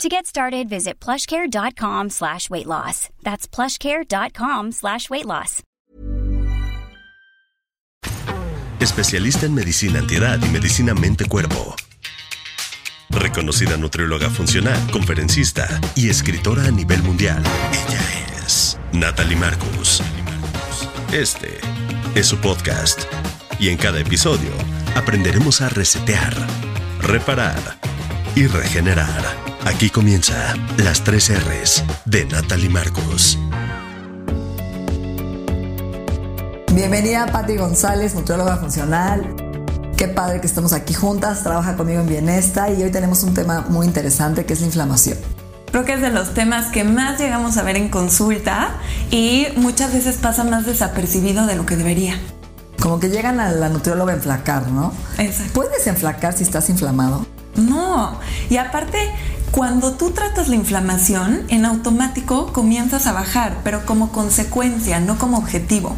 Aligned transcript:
To 0.00 0.08
get 0.08 0.26
started, 0.26 0.68
visit 0.68 0.98
plushcare.com 1.00 2.10
slash 2.10 2.50
weight 2.50 2.66
loss. 2.66 3.08
That's 3.22 3.46
plushcare.com 3.46 4.72
slash 4.72 5.08
weight 5.10 5.26
loss. 5.26 5.62
Especialista 8.80 9.46
en 9.46 9.54
medicina 9.54 10.00
antiedad 10.00 10.40
y 10.44 10.48
medicina 10.48 10.92
mente-cuerpo. 10.94 11.76
Reconocida 13.10 13.76
nutrióloga 13.76 14.28
funcional, 14.28 14.90
conferencista 14.90 15.68
y 15.94 16.08
escritora 16.08 16.64
a 16.64 16.70
nivel 16.72 17.00
mundial. 17.02 17.44
Ella 17.72 18.00
es 18.44 18.78
Natalie 18.92 19.36
Marcus. 19.36 20.02
Este 21.12 21.60
es 22.16 22.26
su 22.26 22.38
podcast. 22.38 23.02
Y 23.60 23.68
en 23.68 23.76
cada 23.76 24.00
episodio 24.00 24.50
aprenderemos 24.96 25.60
a 25.60 25.68
resetear, 25.68 26.34
reparar 27.02 27.78
y 28.34 28.48
regenerar. 28.48 29.51
Aquí 29.64 29.90
comienza 29.90 30.56
las 30.78 31.04
tres 31.04 31.30
R's 31.30 31.84
de 32.04 32.24
Natalie 32.24 32.68
Marcos. 32.68 33.38
Bienvenida 36.72 37.26
Patti 37.26 37.56
González, 37.56 38.16
nutrióloga 38.16 38.56
funcional. 38.56 39.36
Qué 39.96 40.08
padre 40.08 40.40
que 40.40 40.48
estamos 40.48 40.72
aquí 40.72 40.94
juntas, 40.94 41.44
trabaja 41.44 41.76
conmigo 41.76 42.00
en 42.00 42.08
Bienesta 42.08 42.70
y 42.70 42.82
hoy 42.82 42.90
tenemos 42.90 43.22
un 43.22 43.34
tema 43.34 43.64
muy 43.68 43.86
interesante 43.86 44.44
que 44.44 44.54
es 44.54 44.60
la 44.60 44.66
inflamación. 44.66 45.18
Creo 45.70 45.84
que 45.84 45.92
es 45.94 46.00
de 46.00 46.10
los 46.10 46.34
temas 46.34 46.66
que 46.66 46.82
más 46.82 47.20
llegamos 47.20 47.56
a 47.56 47.62
ver 47.62 47.76
en 47.76 47.88
consulta 47.88 48.70
y 49.12 49.46
muchas 49.54 49.92
veces 49.92 50.16
pasa 50.16 50.42
más 50.42 50.66
desapercibido 50.66 51.46
de 51.46 51.54
lo 51.54 51.66
que 51.66 51.76
debería. 51.76 52.18
Como 52.80 52.98
que 52.98 53.10
llegan 53.10 53.38
a 53.38 53.52
la 53.52 53.68
nutrióloga 53.68 54.12
a 54.12 54.16
enflacar, 54.16 54.66
¿no? 54.66 54.92
Exacto. 55.18 55.52
¿Puedes 55.52 55.86
enflacar 55.86 56.36
si 56.36 56.42
estás 56.42 56.68
inflamado? 56.68 57.24
No, 57.54 58.18
y 58.48 58.56
aparte, 58.56 58.98
cuando 59.52 59.92
tú 59.92 60.12
tratas 60.12 60.48
la 60.48 60.56
inflamación, 60.56 61.44
en 61.48 61.66
automático 61.66 62.54
comienzas 62.54 63.06
a 63.06 63.12
bajar, 63.12 63.58
pero 63.62 63.84
como 63.84 64.10
consecuencia, 64.10 64.98
no 64.98 65.18
como 65.18 65.36
objetivo. 65.36 65.94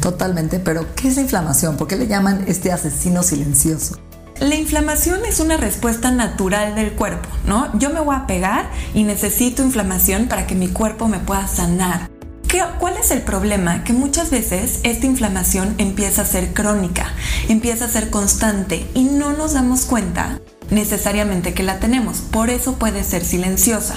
Totalmente, 0.00 0.58
pero 0.58 0.92
¿qué 0.96 1.06
es 1.06 1.14
la 1.14 1.22
inflamación? 1.22 1.76
¿Por 1.76 1.86
qué 1.86 1.94
le 1.94 2.08
llaman 2.08 2.44
este 2.48 2.72
asesino 2.72 3.22
silencioso? 3.22 3.96
La 4.40 4.56
inflamación 4.56 5.24
es 5.24 5.38
una 5.38 5.56
respuesta 5.56 6.10
natural 6.10 6.74
del 6.74 6.94
cuerpo, 6.94 7.28
¿no? 7.46 7.70
Yo 7.78 7.90
me 7.90 8.00
voy 8.00 8.16
a 8.16 8.26
pegar 8.26 8.68
y 8.92 9.04
necesito 9.04 9.62
inflamación 9.62 10.26
para 10.26 10.48
que 10.48 10.56
mi 10.56 10.66
cuerpo 10.66 11.06
me 11.06 11.20
pueda 11.20 11.46
sanar. 11.46 12.10
¿Qué, 12.48 12.60
¿Cuál 12.80 12.96
es 12.96 13.12
el 13.12 13.22
problema? 13.22 13.84
Que 13.84 13.92
muchas 13.92 14.30
veces 14.30 14.80
esta 14.82 15.06
inflamación 15.06 15.76
empieza 15.78 16.22
a 16.22 16.26
ser 16.26 16.52
crónica, 16.52 17.12
empieza 17.48 17.84
a 17.84 17.88
ser 17.88 18.10
constante 18.10 18.84
y 18.94 19.04
no 19.04 19.32
nos 19.32 19.52
damos 19.52 19.84
cuenta 19.84 20.40
necesariamente 20.70 21.54
que 21.54 21.62
la 21.62 21.78
tenemos. 21.78 22.18
Por 22.18 22.50
eso 22.50 22.74
puede 22.74 23.04
ser 23.04 23.24
silenciosa. 23.24 23.96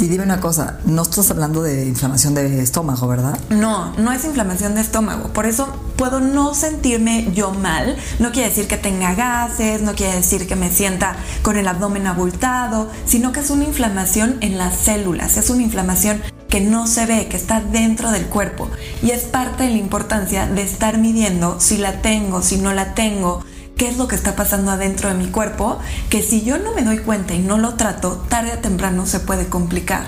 Y 0.00 0.06
dime 0.06 0.22
una 0.22 0.40
cosa, 0.40 0.78
no 0.84 1.02
estás 1.02 1.28
hablando 1.32 1.60
de 1.60 1.84
inflamación 1.84 2.32
de 2.32 2.62
estómago, 2.62 3.08
¿verdad? 3.08 3.36
No, 3.50 3.92
no 3.96 4.12
es 4.12 4.24
inflamación 4.24 4.76
de 4.76 4.80
estómago. 4.80 5.32
Por 5.32 5.44
eso 5.44 5.66
puedo 5.96 6.20
no 6.20 6.54
sentirme 6.54 7.32
yo 7.34 7.50
mal. 7.50 7.96
No 8.20 8.30
quiere 8.30 8.50
decir 8.50 8.68
que 8.68 8.76
tenga 8.76 9.14
gases, 9.14 9.82
no 9.82 9.94
quiere 9.96 10.14
decir 10.14 10.46
que 10.46 10.54
me 10.54 10.70
sienta 10.70 11.16
con 11.42 11.56
el 11.56 11.66
abdomen 11.66 12.06
abultado, 12.06 12.88
sino 13.06 13.32
que 13.32 13.40
es 13.40 13.50
una 13.50 13.64
inflamación 13.64 14.36
en 14.40 14.56
las 14.56 14.76
células. 14.76 15.36
Es 15.36 15.50
una 15.50 15.62
inflamación 15.62 16.22
que 16.48 16.60
no 16.60 16.86
se 16.86 17.04
ve, 17.04 17.26
que 17.26 17.36
está 17.36 17.60
dentro 17.60 18.12
del 18.12 18.26
cuerpo. 18.26 18.70
Y 19.02 19.10
es 19.10 19.24
parte 19.24 19.64
de 19.64 19.70
la 19.70 19.78
importancia 19.78 20.46
de 20.46 20.62
estar 20.62 20.98
midiendo 20.98 21.58
si 21.58 21.76
la 21.76 22.00
tengo, 22.02 22.40
si 22.42 22.56
no 22.58 22.72
la 22.72 22.94
tengo, 22.94 23.44
qué 23.78 23.88
es 23.88 23.96
lo 23.96 24.08
que 24.08 24.16
está 24.16 24.36
pasando 24.36 24.72
adentro 24.72 25.08
de 25.08 25.14
mi 25.14 25.28
cuerpo, 25.28 25.78
que 26.10 26.20
si 26.22 26.42
yo 26.42 26.58
no 26.58 26.74
me 26.74 26.82
doy 26.82 26.98
cuenta 26.98 27.34
y 27.34 27.38
no 27.38 27.56
lo 27.58 27.74
trato, 27.74 28.24
tarde 28.28 28.52
o 28.52 28.58
temprano 28.58 29.06
se 29.06 29.20
puede 29.20 29.46
complicar. 29.46 30.04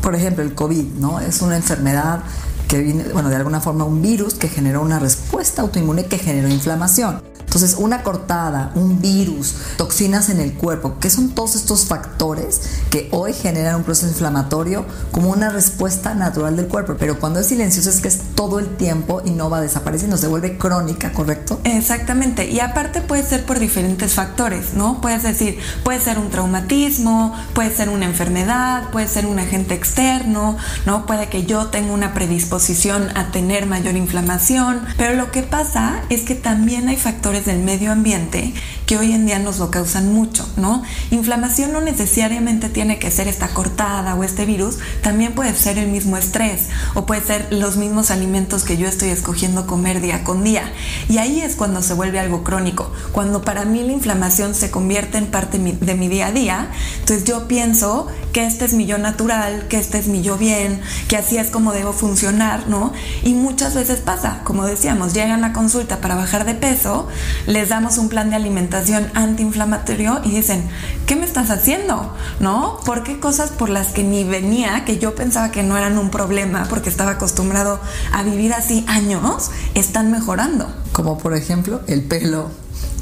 Por 0.00 0.14
ejemplo, 0.14 0.42
el 0.42 0.54
COVID, 0.54 0.94
¿no? 0.94 1.20
Es 1.20 1.42
una 1.42 1.56
enfermedad 1.56 2.20
que 2.66 2.78
viene, 2.78 3.04
bueno, 3.12 3.28
de 3.28 3.36
alguna 3.36 3.60
forma 3.60 3.84
un 3.84 4.00
virus 4.02 4.34
que 4.34 4.48
generó 4.48 4.80
una 4.80 4.98
respuesta 4.98 5.62
autoinmune 5.62 6.06
que 6.06 6.18
generó 6.18 6.48
inflamación. 6.48 7.22
Entonces, 7.54 7.76
una 7.78 8.02
cortada, 8.02 8.72
un 8.74 9.00
virus, 9.00 9.54
toxinas 9.76 10.28
en 10.28 10.40
el 10.40 10.54
cuerpo, 10.54 10.96
¿qué 11.00 11.08
son 11.08 11.30
todos 11.30 11.54
estos 11.54 11.84
factores 11.86 12.60
que 12.90 13.08
hoy 13.12 13.32
generan 13.32 13.76
un 13.76 13.84
proceso 13.84 14.08
inflamatorio 14.08 14.84
como 15.12 15.30
una 15.30 15.50
respuesta 15.50 16.14
natural 16.14 16.56
del 16.56 16.66
cuerpo. 16.66 16.96
Pero 16.98 17.18
cuando 17.18 17.40
es 17.40 17.46
silencioso 17.46 17.90
es 17.90 18.00
que 18.00 18.08
es 18.08 18.20
todo 18.34 18.58
el 18.58 18.76
tiempo 18.76 19.22
y 19.24 19.30
no 19.30 19.50
va 19.50 19.60
desapareciendo, 19.60 20.16
se 20.16 20.26
vuelve 20.26 20.58
crónica, 20.58 21.12
¿correcto? 21.12 21.60
Exactamente. 21.64 22.50
Y 22.50 22.60
aparte 22.60 23.00
puede 23.00 23.22
ser 23.22 23.44
por 23.44 23.58
diferentes 23.58 24.14
factores, 24.14 24.74
¿no? 24.74 25.00
Puedes 25.00 25.22
decir, 25.22 25.58
puede 25.82 26.00
ser 26.00 26.18
un 26.18 26.30
traumatismo, 26.30 27.34
puede 27.54 27.74
ser 27.74 27.88
una 27.88 28.06
enfermedad, 28.06 28.90
puede 28.90 29.08
ser 29.08 29.26
un 29.26 29.38
agente 29.38 29.74
externo, 29.74 30.56
¿no? 30.86 31.06
Puede 31.06 31.28
que 31.28 31.44
yo 31.44 31.66
tenga 31.66 31.92
una 31.92 32.14
predisposición 32.14 33.16
a 33.16 33.30
tener 33.30 33.66
mayor 33.66 33.96
inflamación. 33.96 34.84
Pero 34.96 35.14
lo 35.14 35.30
que 35.30 35.42
pasa 35.42 36.02
es 36.08 36.22
que 36.22 36.34
también 36.34 36.88
hay 36.88 36.96
factores 36.96 37.43
del 37.44 37.58
medio 37.58 37.92
ambiente 37.92 38.52
que 38.86 38.98
hoy 38.98 39.12
en 39.12 39.26
día 39.26 39.38
nos 39.38 39.58
lo 39.58 39.70
causan 39.70 40.12
mucho, 40.12 40.46
¿no? 40.56 40.82
Inflamación 41.10 41.72
no 41.72 41.80
necesariamente 41.80 42.68
tiene 42.68 42.98
que 42.98 43.10
ser 43.10 43.28
esta 43.28 43.48
cortada 43.48 44.14
o 44.14 44.24
este 44.24 44.44
virus, 44.44 44.78
también 45.02 45.34
puede 45.34 45.54
ser 45.54 45.78
el 45.78 45.88
mismo 45.88 46.16
estrés 46.16 46.68
o 46.94 47.06
puede 47.06 47.22
ser 47.22 47.48
los 47.50 47.76
mismos 47.76 48.10
alimentos 48.10 48.64
que 48.64 48.76
yo 48.76 48.86
estoy 48.86 49.08
escogiendo 49.10 49.66
comer 49.66 50.00
día 50.00 50.24
con 50.24 50.44
día. 50.44 50.70
Y 51.08 51.18
ahí 51.18 51.40
es 51.40 51.56
cuando 51.56 51.82
se 51.82 51.94
vuelve 51.94 52.18
algo 52.18 52.44
crónico, 52.44 52.92
cuando 53.12 53.42
para 53.42 53.64
mí 53.64 53.82
la 53.82 53.92
inflamación 53.92 54.54
se 54.54 54.70
convierte 54.70 55.18
en 55.18 55.26
parte 55.26 55.58
de 55.58 55.94
mi 55.94 56.08
día 56.08 56.26
a 56.26 56.32
día, 56.32 56.68
entonces 57.00 57.24
yo 57.24 57.48
pienso 57.48 58.08
que 58.32 58.44
este 58.44 58.64
es 58.64 58.74
mi 58.74 58.84
yo 58.84 58.98
natural, 58.98 59.66
que 59.68 59.78
este 59.78 59.98
es 59.98 60.08
mi 60.08 60.20
yo 60.20 60.36
bien, 60.36 60.80
que 61.08 61.16
así 61.16 61.38
es 61.38 61.50
como 61.50 61.72
debo 61.72 61.92
funcionar, 61.92 62.68
¿no? 62.68 62.92
Y 63.22 63.34
muchas 63.34 63.74
veces 63.74 64.00
pasa, 64.00 64.40
como 64.44 64.66
decíamos, 64.66 65.14
llegan 65.14 65.44
a 65.44 65.52
consulta 65.52 66.00
para 66.00 66.16
bajar 66.16 66.44
de 66.44 66.54
peso, 66.54 67.08
les 67.46 67.68
damos 67.68 67.96
un 67.98 68.08
plan 68.08 68.30
de 68.30 68.36
alimentación 68.36 68.73
antiinflamatorio 69.14 70.20
y 70.24 70.30
dicen, 70.30 70.68
¿qué 71.06 71.16
me 71.16 71.24
estás 71.24 71.50
haciendo? 71.50 72.14
¿No? 72.40 72.78
¿Por 72.84 73.02
qué 73.02 73.20
cosas 73.20 73.50
por 73.50 73.68
las 73.68 73.88
que 73.88 74.02
ni 74.02 74.24
venía, 74.24 74.84
que 74.84 74.98
yo 74.98 75.14
pensaba 75.14 75.50
que 75.50 75.62
no 75.62 75.76
eran 75.76 75.98
un 75.98 76.10
problema 76.10 76.66
porque 76.68 76.88
estaba 76.88 77.12
acostumbrado 77.12 77.80
a 78.12 78.22
vivir 78.22 78.52
así 78.52 78.84
años, 78.88 79.50
están 79.74 80.10
mejorando? 80.10 80.72
Como 80.92 81.18
por 81.18 81.34
ejemplo 81.34 81.80
el 81.86 82.02
pelo, 82.02 82.50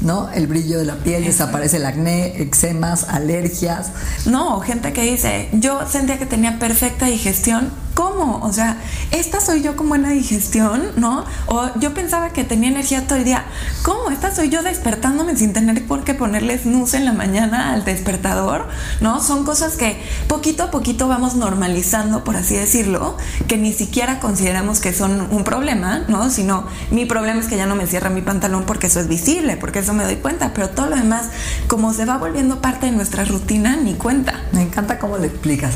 ¿no? 0.01 0.29
El 0.29 0.47
brillo 0.47 0.79
de 0.79 0.85
la 0.85 0.95
piel, 0.95 1.25
desaparece 1.25 1.77
el 1.77 1.85
acné, 1.85 2.41
eczemas, 2.41 3.05
alergias. 3.09 3.91
No, 4.25 4.59
gente 4.59 4.93
que 4.93 5.03
dice, 5.03 5.49
yo 5.53 5.87
sentía 5.87 6.19
que 6.19 6.25
tenía 6.25 6.59
perfecta 6.59 7.05
digestión 7.05 7.71
¿Cómo? 7.93 8.39
O 8.43 8.51
sea, 8.51 8.77
esta 9.11 9.39
soy 9.39 9.61
yo 9.61 9.75
con 9.75 9.87
buena 9.87 10.09
digestión, 10.09 10.81
¿no? 10.95 11.25
O 11.45 11.69
yo 11.79 11.93
pensaba 11.93 12.29
que 12.31 12.43
tenía 12.43 12.69
energía 12.69 13.05
todo 13.05 13.19
el 13.19 13.25
día. 13.25 13.45
¿Cómo? 13.83 14.09
Esta 14.09 14.33
soy 14.33 14.49
yo 14.49 14.63
despertándome 14.63 15.35
sin 15.35 15.53
tener 15.53 15.85
por 15.85 16.03
qué 16.03 16.15
ponerle 16.15 16.57
snooze 16.57 16.97
en 16.97 17.05
la 17.05 17.13
mañana 17.13 17.71
al 17.71 17.85
despertador, 17.85 18.67
¿no? 18.99 19.21
Son 19.21 19.45
cosas 19.45 19.75
que 19.75 20.01
poquito 20.27 20.63
a 20.63 20.71
poquito 20.71 21.07
vamos 21.07 21.35
normalizando, 21.35 22.23
por 22.23 22.35
así 22.35 22.55
decirlo, 22.55 23.15
que 23.47 23.57
ni 23.57 23.73
siquiera 23.73 24.19
consideramos 24.19 24.79
que 24.79 24.91
son 24.91 25.27
un 25.29 25.43
problema, 25.43 25.99
¿no? 26.07 26.31
Sino 26.31 26.65
mi 26.89 27.05
problema 27.05 27.41
es 27.41 27.47
que 27.47 27.57
ya 27.57 27.67
no 27.67 27.75
me 27.75 27.85
cierra 27.85 28.09
mi 28.09 28.21
pantalón 28.21 28.63
porque 28.65 28.87
eso 28.87 28.99
es 28.99 29.07
visible, 29.07 29.55
porque 29.57 29.79
eso 29.79 29.93
me 29.93 30.03
doy 30.03 30.15
cuenta, 30.15 30.51
pero 30.55 30.69
todo 30.69 30.87
lo 30.87 30.95
demás, 30.95 31.27
como 31.67 31.93
se 31.93 32.05
va 32.05 32.17
volviendo 32.17 32.59
parte 32.59 32.87
de 32.87 32.91
nuestra 32.91 33.23
rutina, 33.23 33.75
ni 33.75 33.93
cuenta. 33.93 34.41
Me 34.51 34.63
encanta 34.63 34.97
cómo 34.97 35.17
lo 35.17 35.25
explicas. 35.25 35.75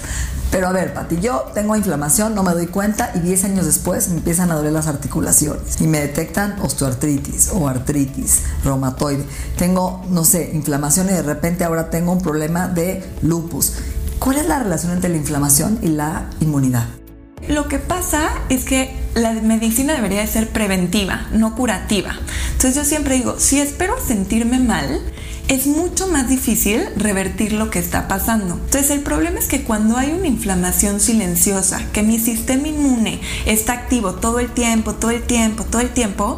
Pero 0.51 0.67
a 0.67 0.71
ver, 0.71 0.93
Pati, 0.93 1.19
yo 1.19 1.45
tengo 1.53 1.75
inflamación, 1.75 2.33
no 2.33 2.41
me 2.41 2.53
doy 2.53 2.67
cuenta 2.67 3.11
y 3.15 3.19
10 3.19 3.43
años 3.43 3.65
después 3.65 4.07
me 4.09 4.17
empiezan 4.17 4.49
a 4.51 4.55
doler 4.55 4.71
las 4.71 4.87
articulaciones 4.87 5.81
y 5.81 5.87
me 5.87 5.99
detectan 5.99 6.59
osteoartritis 6.61 7.49
o 7.53 7.67
artritis 7.67 8.43
reumatoide. 8.63 9.25
Tengo, 9.57 10.05
no 10.09 10.23
sé, 10.23 10.51
inflamación 10.53 11.07
y 11.07 11.13
de 11.13 11.21
repente 11.21 11.65
ahora 11.65 11.89
tengo 11.89 12.13
un 12.13 12.21
problema 12.21 12.67
de 12.67 13.03
lupus. 13.21 13.73
¿Cuál 14.19 14.37
es 14.37 14.47
la 14.47 14.59
relación 14.59 14.93
entre 14.93 15.09
la 15.09 15.17
inflamación 15.17 15.79
y 15.81 15.89
la 15.89 16.29
inmunidad? 16.39 16.85
Lo 17.47 17.67
que 17.67 17.77
pasa 17.77 18.29
es 18.49 18.65
que 18.65 18.93
la 19.15 19.33
medicina 19.33 19.93
debería 19.93 20.21
de 20.21 20.27
ser 20.27 20.49
preventiva, 20.49 21.27
no 21.31 21.55
curativa. 21.55 22.15
Entonces 22.53 22.75
yo 22.75 22.83
siempre 22.83 23.15
digo, 23.15 23.35
si 23.37 23.59
espero 23.59 23.95
sentirme 24.05 24.59
mal, 24.59 25.01
es 25.47 25.65
mucho 25.65 26.07
más 26.07 26.27
difícil 26.27 26.83
revertir 26.97 27.53
lo 27.53 27.69
que 27.69 27.79
está 27.79 28.07
pasando. 28.07 28.55
Entonces 28.55 28.91
el 28.91 29.01
problema 29.01 29.39
es 29.39 29.47
que 29.47 29.63
cuando 29.63 29.97
hay 29.97 30.11
una 30.11 30.27
inflamación 30.27 30.99
silenciosa, 30.99 31.81
que 31.93 32.03
mi 32.03 32.19
sistema 32.19 32.67
inmune 32.67 33.21
está 33.45 33.73
activo 33.73 34.15
todo 34.15 34.39
el 34.39 34.49
tiempo, 34.49 34.95
todo 34.95 35.11
el 35.11 35.23
tiempo, 35.23 35.63
todo 35.63 35.81
el 35.81 35.89
tiempo, 35.89 36.37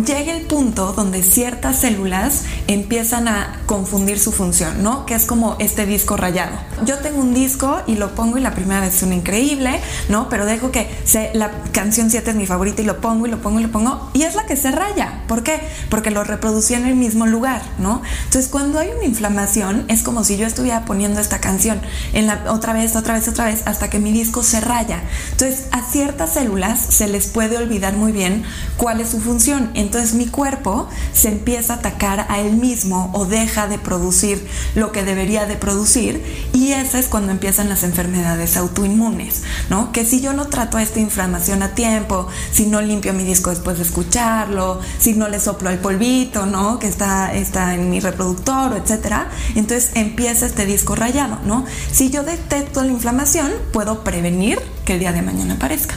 llega 0.00 0.34
el 0.34 0.46
punto 0.46 0.92
donde 0.92 1.22
ciertas 1.22 1.80
células 1.80 2.44
empiezan 2.66 3.28
a 3.28 3.60
confundir 3.66 4.18
su 4.18 4.32
función, 4.32 4.82
¿no? 4.82 5.04
Que 5.04 5.14
es 5.14 5.26
como 5.26 5.56
este 5.58 5.84
disco 5.84 6.16
rayado. 6.16 6.56
Yo 6.84 6.98
tengo 6.98 7.20
un 7.20 7.34
disco 7.34 7.80
y 7.86 7.96
lo 7.96 8.14
pongo 8.14 8.38
y 8.38 8.40
la 8.40 8.54
primera 8.54 8.80
vez 8.80 9.02
un 9.02 9.12
increíble, 9.12 9.80
¿no? 10.08 10.28
Pero 10.28 10.46
dejo 10.46 10.70
que 10.70 10.88
se, 11.04 11.30
la 11.34 11.50
canción 11.72 12.10
7 12.10 12.30
es 12.30 12.36
mi 12.36 12.46
favorita 12.46 12.82
y 12.82 12.84
lo 12.86 13.00
pongo 13.00 13.26
y 13.26 13.30
lo 13.30 13.42
pongo 13.42 13.60
y 13.60 13.64
lo 13.64 13.70
pongo 13.70 14.10
y 14.14 14.22
es 14.22 14.34
la 14.34 14.46
que 14.46 14.56
se 14.56 14.70
raya. 14.70 15.22
¿Por 15.28 15.42
qué? 15.42 15.60
Porque 15.90 16.10
lo 16.10 16.24
reproducí 16.24 16.74
en 16.74 16.86
el 16.86 16.94
mismo 16.94 17.26
lugar, 17.26 17.62
¿no? 17.78 18.02
Entonces 18.24 18.50
cuando 18.50 18.78
hay 18.78 18.88
una 18.96 19.04
inflamación 19.04 19.84
es 19.88 20.02
como 20.02 20.24
si 20.24 20.36
yo 20.36 20.46
estuviera 20.46 20.84
poniendo 20.84 21.20
esta 21.20 21.40
canción 21.40 21.80
en 22.14 22.26
la 22.26 22.44
otra 22.48 22.72
vez, 22.72 22.96
otra 22.96 23.14
vez, 23.14 23.28
otra 23.28 23.44
vez 23.46 23.62
hasta 23.66 23.90
que 23.90 23.98
mi 23.98 24.12
disco 24.12 24.42
se 24.42 24.60
raya. 24.60 25.02
Entonces 25.32 25.66
a 25.70 25.82
ciertas 25.82 26.34
células 26.34 26.80
se 26.80 27.08
les 27.08 27.26
puede 27.26 27.58
olvidar 27.58 27.94
muy 27.94 28.12
bien 28.12 28.44
cuál 28.76 29.00
es 29.00 29.10
su 29.10 29.20
función 29.20 29.70
entonces 29.82 30.14
mi 30.14 30.26
cuerpo 30.26 30.88
se 31.12 31.28
empieza 31.28 31.74
a 31.74 31.76
atacar 31.76 32.26
a 32.28 32.40
él 32.40 32.56
mismo 32.56 33.10
o 33.12 33.26
deja 33.26 33.66
de 33.66 33.78
producir 33.78 34.46
lo 34.74 34.92
que 34.92 35.04
debería 35.04 35.46
de 35.46 35.56
producir 35.56 36.50
y 36.52 36.72
esa 36.72 36.98
es 36.98 37.06
cuando 37.06 37.32
empiezan 37.32 37.68
las 37.68 37.82
enfermedades 37.82 38.56
autoinmunes, 38.56 39.42
¿no? 39.68 39.92
Que 39.92 40.04
si 40.04 40.20
yo 40.20 40.32
no 40.32 40.46
trato 40.46 40.78
esta 40.78 41.00
inflamación 41.00 41.62
a 41.62 41.74
tiempo, 41.74 42.28
si 42.50 42.66
no 42.66 42.80
limpio 42.80 43.12
mi 43.12 43.24
disco 43.24 43.50
después 43.50 43.78
de 43.78 43.84
escucharlo, 43.84 44.80
si 44.98 45.14
no 45.14 45.28
le 45.28 45.40
soplo 45.40 45.70
el 45.70 45.78
polvito, 45.78 46.46
¿no? 46.46 46.78
Que 46.78 46.88
está, 46.88 47.34
está 47.34 47.74
en 47.74 47.90
mi 47.90 48.00
reproductor, 48.00 48.76
etcétera, 48.76 49.28
entonces 49.54 49.90
empieza 49.94 50.46
este 50.46 50.66
disco 50.66 50.94
rayado, 50.94 51.38
¿no? 51.44 51.64
Si 51.92 52.10
yo 52.10 52.22
detecto 52.22 52.82
la 52.82 52.92
inflamación, 52.92 53.50
puedo 53.72 54.04
prevenir 54.04 54.60
que 54.84 54.94
el 54.94 55.00
día 55.00 55.12
de 55.12 55.22
mañana 55.22 55.54
aparezca. 55.54 55.94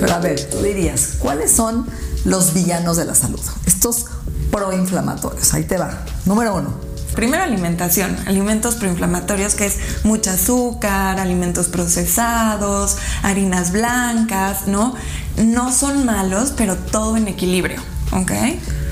Pero 0.00 0.14
a 0.14 0.18
ver, 0.18 0.48
tú 0.48 0.62
dirías, 0.62 1.10
¿cuáles 1.18 1.52
son 1.52 1.86
los 2.24 2.54
villanos 2.54 2.96
de 2.96 3.04
la 3.04 3.14
salud? 3.14 3.40
Estos 3.66 4.06
proinflamatorios. 4.50 5.54
Ahí 5.54 5.64
te 5.64 5.76
va. 5.76 6.04
Número 6.24 6.56
uno. 6.56 6.90
Primero 7.14 7.42
alimentación, 7.42 8.16
alimentos 8.26 8.76
proinflamatorios 8.76 9.54
que 9.54 9.66
es 9.66 9.78
mucha 10.04 10.34
azúcar, 10.34 11.18
alimentos 11.18 11.66
procesados, 11.66 12.96
harinas 13.22 13.72
blancas, 13.72 14.68
¿no? 14.68 14.94
No 15.36 15.72
son 15.72 16.06
malos, 16.06 16.52
pero 16.56 16.76
todo 16.76 17.16
en 17.16 17.26
equilibrio, 17.26 17.80
¿ok? 18.12 18.30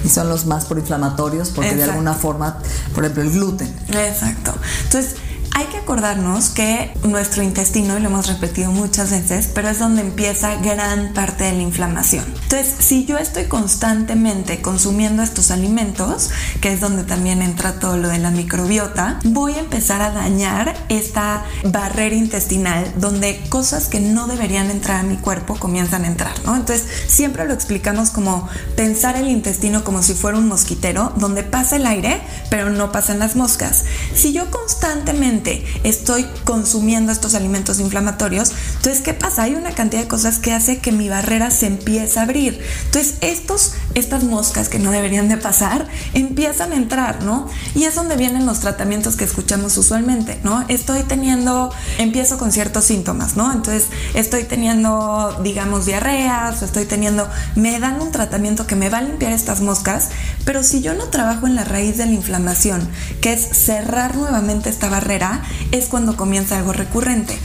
Y 0.04 0.08
son 0.08 0.28
los 0.28 0.46
más 0.46 0.64
proinflamatorios 0.64 1.50
porque 1.50 1.74
de 1.74 1.84
alguna 1.84 2.12
forma, 2.12 2.58
por 2.92 3.04
ejemplo, 3.04 3.22
el 3.22 3.30
gluten. 3.30 3.72
Exacto. 3.88 4.52
Entonces, 4.84 5.14
hay 5.58 5.66
que 5.66 5.78
acordarnos 5.78 6.50
que 6.50 6.92
nuestro 7.02 7.42
intestino, 7.42 7.98
y 7.98 8.00
lo 8.00 8.08
hemos 8.08 8.28
repetido 8.28 8.70
muchas 8.70 9.10
veces, 9.10 9.50
pero 9.52 9.68
es 9.68 9.80
donde 9.80 10.02
empieza 10.02 10.54
gran 10.54 11.12
parte 11.14 11.42
de 11.42 11.52
la 11.52 11.62
inflamación. 11.62 12.24
Entonces, 12.44 12.76
si 12.78 13.06
yo 13.06 13.18
estoy 13.18 13.46
constantemente 13.46 14.62
consumiendo 14.62 15.20
estos 15.20 15.50
alimentos, 15.50 16.30
que 16.60 16.72
es 16.72 16.80
donde 16.80 17.02
también 17.02 17.42
entra 17.42 17.80
todo 17.80 17.96
lo 17.96 18.08
de 18.08 18.18
la 18.18 18.30
microbiota, 18.30 19.18
voy 19.24 19.54
a 19.54 19.58
empezar 19.58 20.00
a 20.00 20.12
dañar 20.12 20.76
esta 20.90 21.44
barrera 21.64 22.14
intestinal 22.14 22.92
donde 22.96 23.42
cosas 23.48 23.88
que 23.88 23.98
no 23.98 24.28
deberían 24.28 24.70
entrar 24.70 25.00
a 25.00 25.02
mi 25.02 25.16
cuerpo 25.16 25.56
comienzan 25.56 26.04
a 26.04 26.06
entrar, 26.06 26.34
¿no? 26.44 26.54
Entonces, 26.54 26.86
siempre 27.08 27.46
lo 27.46 27.52
explicamos 27.52 28.10
como 28.10 28.48
pensar 28.76 29.16
el 29.16 29.26
intestino 29.26 29.82
como 29.82 30.04
si 30.04 30.14
fuera 30.14 30.38
un 30.38 30.46
mosquitero, 30.46 31.12
donde 31.16 31.42
pasa 31.42 31.74
el 31.74 31.86
aire, 31.86 32.20
pero 32.48 32.70
no 32.70 32.92
pasan 32.92 33.18
las 33.18 33.34
moscas. 33.34 33.84
Si 34.14 34.32
yo 34.32 34.52
constantemente 34.52 35.47
estoy 35.84 36.26
consumiendo 36.44 37.12
estos 37.12 37.34
alimentos 37.34 37.80
inflamatorios, 37.80 38.52
entonces, 38.76 39.02
¿qué 39.02 39.14
pasa? 39.14 39.42
Hay 39.42 39.54
una 39.54 39.72
cantidad 39.72 40.02
de 40.02 40.08
cosas 40.08 40.38
que 40.38 40.52
hace 40.52 40.78
que 40.78 40.92
mi 40.92 41.08
barrera 41.08 41.50
se 41.50 41.66
empiece 41.66 42.18
a 42.18 42.22
abrir. 42.22 42.60
Entonces, 42.86 43.14
estos, 43.20 43.74
estas 43.94 44.24
moscas 44.24 44.68
que 44.68 44.78
no 44.78 44.90
deberían 44.90 45.28
de 45.28 45.36
pasar, 45.36 45.86
empiezan 46.14 46.72
a 46.72 46.76
entrar, 46.76 47.22
¿no? 47.22 47.48
Y 47.74 47.84
es 47.84 47.94
donde 47.94 48.16
vienen 48.16 48.46
los 48.46 48.60
tratamientos 48.60 49.16
que 49.16 49.24
escuchamos 49.24 49.76
usualmente, 49.76 50.38
¿no? 50.42 50.64
Estoy 50.68 51.02
teniendo, 51.02 51.72
empiezo 51.98 52.38
con 52.38 52.52
ciertos 52.52 52.84
síntomas, 52.84 53.36
¿no? 53.36 53.52
Entonces, 53.52 53.86
estoy 54.14 54.44
teniendo, 54.44 55.38
digamos, 55.42 55.86
diarreas, 55.86 56.62
estoy 56.62 56.84
teniendo, 56.84 57.28
me 57.56 57.78
dan 57.80 58.00
un 58.00 58.12
tratamiento 58.12 58.66
que 58.66 58.76
me 58.76 58.88
va 58.90 58.98
a 58.98 59.02
limpiar 59.02 59.32
estas 59.32 59.60
moscas, 59.60 60.08
pero 60.44 60.62
si 60.62 60.80
yo 60.80 60.94
no 60.94 61.04
trabajo 61.04 61.46
en 61.46 61.54
la 61.54 61.64
raíz 61.64 61.98
de 61.98 62.06
la 62.06 62.12
inflamación, 62.12 62.88
que 63.20 63.32
es 63.32 63.40
cerrar 63.40 64.16
nuevamente 64.16 64.70
esta 64.70 64.88
barrera, 64.88 65.37
es 65.72 65.86
cuando 65.86 66.16
comienza 66.16 66.58
algo 66.58 66.72
recurrente 66.72 67.38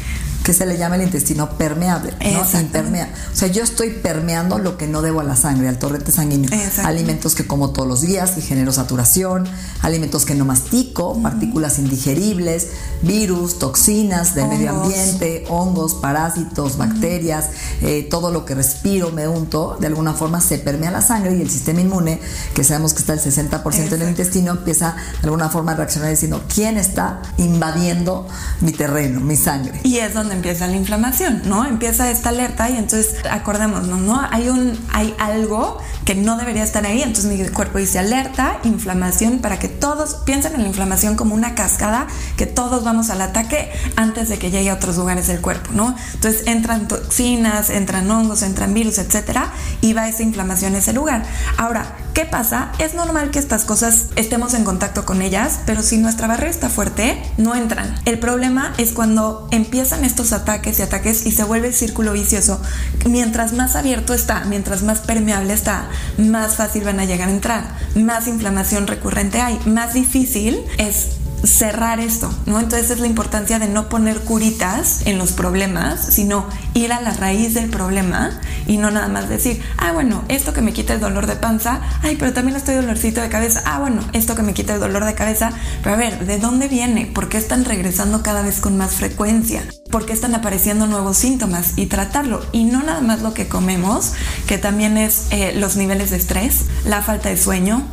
que 0.43 0.53
se 0.53 0.65
le 0.65 0.77
llama 0.77 0.95
el 0.95 1.03
intestino 1.03 1.49
permeable, 1.57 2.13
¿no? 2.19 2.59
Impermea. 2.59 3.09
O 3.31 3.35
sea, 3.35 3.47
yo 3.47 3.63
estoy 3.63 3.91
permeando 3.91 4.59
lo 4.59 4.77
que 4.77 4.87
no 4.87 5.01
debo 5.01 5.21
a 5.21 5.23
la 5.23 5.35
sangre, 5.35 5.69
al 5.69 5.79
torrente 5.79 6.11
sanguíneo. 6.11 6.49
Alimentos 6.83 7.33
que 7.33 7.47
como 7.47 7.71
todos 7.71 7.87
los 7.87 8.01
días 8.01 8.37
y 8.37 8.41
genero 8.41 8.71
saturación, 8.73 9.47
alimentos 9.81 10.25
que 10.25 10.35
no 10.35 10.43
mastico, 10.43 11.21
partículas 11.21 11.79
indigeribles, 11.79 12.67
virus, 13.01 13.57
toxinas 13.57 14.35
del 14.35 14.47
medio 14.47 14.71
ambiente, 14.71 15.45
hongos, 15.49 15.95
parásitos, 15.95 16.77
bacterias, 16.77 17.49
eh, 17.81 18.07
todo 18.09 18.31
lo 18.31 18.45
que 18.45 18.55
respiro, 18.55 19.11
me 19.11 19.27
unto, 19.27 19.77
de 19.79 19.87
alguna 19.87 20.13
forma 20.13 20.41
se 20.41 20.57
permea 20.57 20.91
la 20.91 21.01
sangre 21.01 21.35
y 21.35 21.41
el 21.41 21.49
sistema 21.49 21.81
inmune, 21.81 22.19
que 22.53 22.63
sabemos 22.63 22.93
que 22.93 22.99
está 22.99 23.13
el 23.13 23.19
60% 23.21 23.93
en 23.93 24.01
el 24.01 24.09
intestino, 24.09 24.51
empieza 24.51 24.95
de 25.21 25.27
alguna 25.27 25.49
forma 25.49 25.71
a 25.71 25.75
reaccionar 25.75 26.09
diciendo, 26.09 26.43
¿quién 26.53 26.77
está 26.77 27.21
invadiendo 27.37 28.27
mi 28.59 28.73
terreno, 28.73 29.21
mi 29.21 29.37
sangre? 29.37 29.79
Y 29.83 29.97
es 29.97 30.13
donde 30.13 30.32
empieza 30.33 30.67
la 30.67 30.75
inflamación, 30.75 31.43
¿no? 31.45 31.65
Empieza 31.65 32.09
esta 32.09 32.29
alerta 32.29 32.69
y 32.69 32.77
entonces 32.77 33.15
acordémonos, 33.29 33.99
¿no? 33.99 34.21
Hay 34.31 34.49
un 34.49 34.77
hay 34.91 35.15
algo 35.19 35.77
que 36.05 36.15
no 36.15 36.37
debería 36.37 36.63
estar 36.63 36.85
ahí, 36.85 37.01
entonces 37.01 37.25
mi 37.25 37.47
cuerpo 37.49 37.77
dice 37.77 37.99
alerta, 37.99 38.59
inflamación 38.63 39.39
para 39.39 39.59
que 39.59 39.69
todos 39.69 40.15
piensen 40.25 40.55
en 40.55 40.63
la 40.63 40.67
inflamación 40.67 41.15
como 41.15 41.33
una 41.33 41.55
cascada 41.55 42.07
que 42.37 42.45
todos 42.45 42.83
vamos 42.83 43.09
al 43.09 43.21
ataque 43.21 43.71
antes 43.95 44.29
de 44.29 44.37
que 44.37 44.51
llegue 44.51 44.69
a 44.69 44.73
otros 44.73 44.97
lugares 44.97 45.27
del 45.27 45.39
cuerpo, 45.41 45.71
¿no? 45.73 45.95
Entonces 46.13 46.43
entran 46.47 46.87
toxinas, 46.87 47.69
entran 47.69 48.09
hongos, 48.11 48.41
entran 48.41 48.73
virus, 48.73 48.97
etcétera, 48.97 49.51
y 49.81 49.93
va 49.93 50.07
esa 50.07 50.23
inflamación 50.23 50.75
a 50.75 50.79
ese 50.79 50.93
lugar. 50.93 51.23
Ahora, 51.57 51.95
¿qué 52.13 52.25
pasa? 52.25 52.71
Es 52.79 52.93
normal 52.93 53.31
que 53.31 53.39
estas 53.39 53.65
cosas 53.65 54.07
estemos 54.15 54.53
en 54.53 54.63
contacto 54.63 55.05
con 55.05 55.21
ellas, 55.21 55.59
pero 55.65 55.81
si 55.81 55.97
nuestra 55.97 56.27
barrera 56.27 56.49
está 56.49 56.69
fuerte, 56.69 57.21
no 57.37 57.55
entran. 57.55 57.95
El 58.05 58.19
problema 58.19 58.73
es 58.77 58.91
cuando 58.91 59.47
empiezan 59.51 60.05
estos 60.05 60.31
ataques 60.31 60.79
y 60.79 60.83
ataques 60.83 61.25
y 61.25 61.31
se 61.31 61.43
vuelve 61.43 61.67
el 61.67 61.73
círculo 61.73 62.13
vicioso. 62.13 62.61
Mientras 63.05 63.53
más 63.53 63.75
abierto 63.75 64.13
está, 64.13 64.45
mientras 64.45 64.83
más 64.83 64.99
permeable 64.99 65.53
está, 65.53 65.89
más 66.17 66.55
fácil 66.55 66.83
van 66.83 66.99
a 66.99 67.05
llegar 67.05 67.29
a 67.29 67.31
entrar, 67.31 67.77
más 67.95 68.27
inflamación 68.27 68.87
recurrente 68.87 69.41
hay, 69.41 69.59
más 69.65 69.93
difícil 69.93 70.61
es 70.77 71.22
cerrar 71.43 71.99
esto, 71.99 72.33
¿no? 72.45 72.59
Entonces 72.59 72.91
es 72.91 72.99
la 72.99 73.07
importancia 73.07 73.59
de 73.59 73.67
no 73.67 73.89
poner 73.89 74.21
curitas 74.21 75.01
en 75.05 75.17
los 75.17 75.33
problemas, 75.33 76.05
sino 76.13 76.47
ir 76.73 76.93
a 76.93 77.01
la 77.01 77.11
raíz 77.11 77.53
del 77.53 77.69
problema 77.69 78.39
y 78.65 78.77
no 78.77 78.91
nada 78.91 79.09
más 79.09 79.29
decir, 79.29 79.61
ah, 79.77 79.91
bueno, 79.91 80.23
esto 80.29 80.53
que 80.53 80.61
me 80.61 80.73
quita 80.73 80.93
el 80.93 80.99
dolor 80.99 81.27
de 81.27 81.35
panza, 81.35 81.81
ay, 82.01 82.15
pero 82.17 82.33
también 82.33 82.55
estoy 82.55 82.75
dolorcito 82.75 83.21
de 83.21 83.29
cabeza, 83.29 83.61
ah, 83.65 83.79
bueno, 83.79 84.01
esto 84.13 84.35
que 84.35 84.43
me 84.43 84.53
quita 84.53 84.75
el 84.75 84.79
dolor 84.79 85.05
de 85.05 85.15
cabeza, 85.15 85.51
pero 85.81 85.95
a 85.95 85.97
ver, 85.97 86.25
¿de 86.25 86.39
dónde 86.39 86.67
viene? 86.67 87.07
¿Por 87.07 87.29
qué 87.29 87.37
están 87.37 87.65
regresando 87.65 88.23
cada 88.23 88.41
vez 88.41 88.61
con 88.61 88.77
más 88.77 88.93
frecuencia? 88.93 89.63
¿Por 89.91 90.05
qué 90.05 90.13
están 90.13 90.35
apareciendo 90.35 90.87
nuevos 90.87 91.17
síntomas? 91.17 91.73
Y 91.75 91.87
tratarlo. 91.87 92.43
Y 92.51 92.63
no 92.63 92.81
nada 92.81 93.01
más 93.01 93.21
lo 93.21 93.33
que 93.33 93.47
comemos, 93.47 94.13
que 94.47 94.57
también 94.57 94.97
es 94.97 95.27
eh, 95.31 95.53
los 95.55 95.75
niveles 95.75 96.09
de 96.09 96.17
estrés, 96.17 96.65
la 96.85 97.01
falta 97.01 97.29
de 97.29 97.37
sueño, 97.37 97.85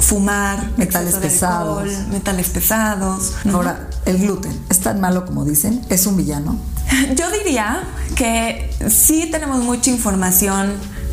fumar, 0.00 0.70
metales 0.76 1.16
pesados, 1.16 1.88
metales 2.10 2.50
pesados. 2.50 3.34
Ahora, 3.52 3.88
el 4.04 4.18
gluten, 4.18 4.58
¿es 4.68 4.80
tan 4.80 5.00
malo 5.00 5.24
como 5.24 5.44
dicen? 5.44 5.80
¿Es 5.88 6.06
un 6.06 6.16
villano? 6.16 6.58
Yo 7.16 7.30
diría 7.30 7.82
que 8.14 8.70
sí 8.88 9.28
tenemos 9.30 9.62
mucha 9.64 9.90
información 9.90 10.72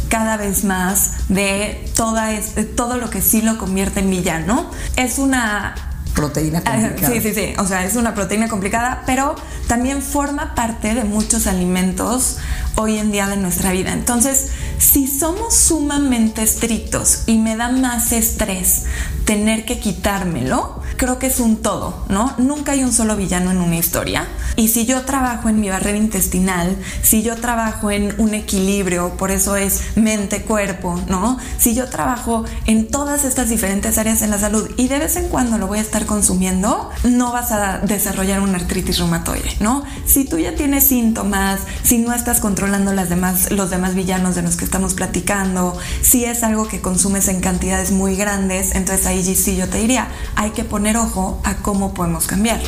cada 0.09 0.35
vez 0.35 0.65
más 0.65 1.29
de 1.29 1.89
toda 1.95 2.29
todo 2.75 2.97
lo 2.97 3.09
que 3.09 3.21
sí 3.21 3.41
lo 3.41 3.57
convierte 3.57 4.01
en 4.01 4.09
villano. 4.09 4.69
Es 4.97 5.17
una 5.19 5.75
proteína 6.13 6.61
complicada. 6.61 7.13
Sí, 7.13 7.21
sí, 7.21 7.33
sí. 7.33 7.53
O 7.57 7.65
sea, 7.65 7.85
es 7.85 7.95
una 7.95 8.13
proteína 8.13 8.49
complicada, 8.49 9.03
pero 9.05 9.35
también 9.67 10.01
forma 10.01 10.53
parte 10.53 10.93
de 10.93 11.05
muchos 11.05 11.47
alimentos 11.47 12.37
hoy 12.75 12.97
en 12.97 13.11
día 13.11 13.27
de 13.27 13.37
nuestra 13.37 13.71
vida. 13.71 13.93
Entonces, 13.93 14.47
si 14.81 15.07
somos 15.07 15.53
sumamente 15.53 16.41
estrictos 16.41 17.23
y 17.27 17.37
me 17.37 17.55
da 17.55 17.69
más 17.69 18.11
estrés 18.11 18.85
tener 19.25 19.63
que 19.63 19.79
quitármelo, 19.79 20.81
creo 21.01 21.17
que 21.17 21.25
es 21.25 21.39
un 21.39 21.63
todo, 21.63 21.95
¿no? 22.09 22.35
Nunca 22.37 22.73
hay 22.73 22.83
un 22.83 22.93
solo 22.93 23.15
villano 23.17 23.49
en 23.49 23.57
una 23.57 23.75
historia. 23.75 24.27
Y 24.55 24.67
si 24.67 24.85
yo 24.85 25.01
trabajo 25.01 25.49
en 25.49 25.59
mi 25.59 25.67
barrera 25.67 25.97
intestinal, 25.97 26.77
si 27.01 27.23
yo 27.23 27.37
trabajo 27.37 27.89
en 27.89 28.13
un 28.19 28.35
equilibrio, 28.35 29.17
por 29.17 29.31
eso 29.31 29.55
es 29.55 29.81
mente-cuerpo, 29.95 31.01
¿no? 31.07 31.39
Si 31.57 31.73
yo 31.73 31.89
trabajo 31.89 32.45
en 32.67 32.87
todas 32.87 33.25
estas 33.25 33.49
diferentes 33.49 33.97
áreas 33.97 34.21
en 34.21 34.29
la 34.29 34.37
salud 34.37 34.69
y 34.77 34.89
de 34.89 34.99
vez 34.99 35.15
en 35.15 35.27
cuando 35.29 35.57
lo 35.57 35.65
voy 35.65 35.79
a 35.79 35.81
estar 35.81 36.05
consumiendo, 36.05 36.91
no 37.03 37.31
vas 37.31 37.51
a 37.51 37.79
desarrollar 37.79 38.39
una 38.39 38.59
artritis 38.59 38.99
reumatoide, 38.99 39.55
¿no? 39.59 39.83
Si 40.05 40.25
tú 40.25 40.37
ya 40.37 40.53
tienes 40.53 40.85
síntomas, 40.85 41.61
si 41.81 41.97
no 41.97 42.13
estás 42.13 42.39
controlando 42.39 42.93
las 42.93 43.09
demás, 43.09 43.49
los 43.49 43.71
demás 43.71 43.95
villanos 43.95 44.35
de 44.35 44.43
los 44.43 44.55
que 44.55 44.65
estamos 44.65 44.93
platicando, 44.93 45.75
si 46.03 46.25
es 46.25 46.43
algo 46.43 46.67
que 46.67 46.79
consumes 46.79 47.27
en 47.27 47.41
cantidades 47.41 47.89
muy 47.89 48.15
grandes, 48.15 48.75
entonces 48.75 49.07
ahí 49.07 49.23
sí 49.33 49.55
yo 49.55 49.67
te 49.67 49.79
diría, 49.79 50.07
hay 50.35 50.51
que 50.51 50.63
poner 50.63 50.90
ojo 50.97 51.39
a 51.43 51.55
cómo 51.55 51.93
podemos 51.93 52.27
cambiar. 52.27 52.59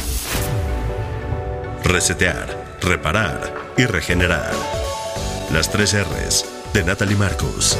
Resetear, 1.84 2.77
reparar 2.82 3.53
y 3.77 3.86
regenerar. 3.86 4.51
Las 5.51 5.70
tres 5.70 5.94
R's 5.94 6.46
de 6.74 6.84
Natalie 6.84 7.15
Marcos. 7.15 7.77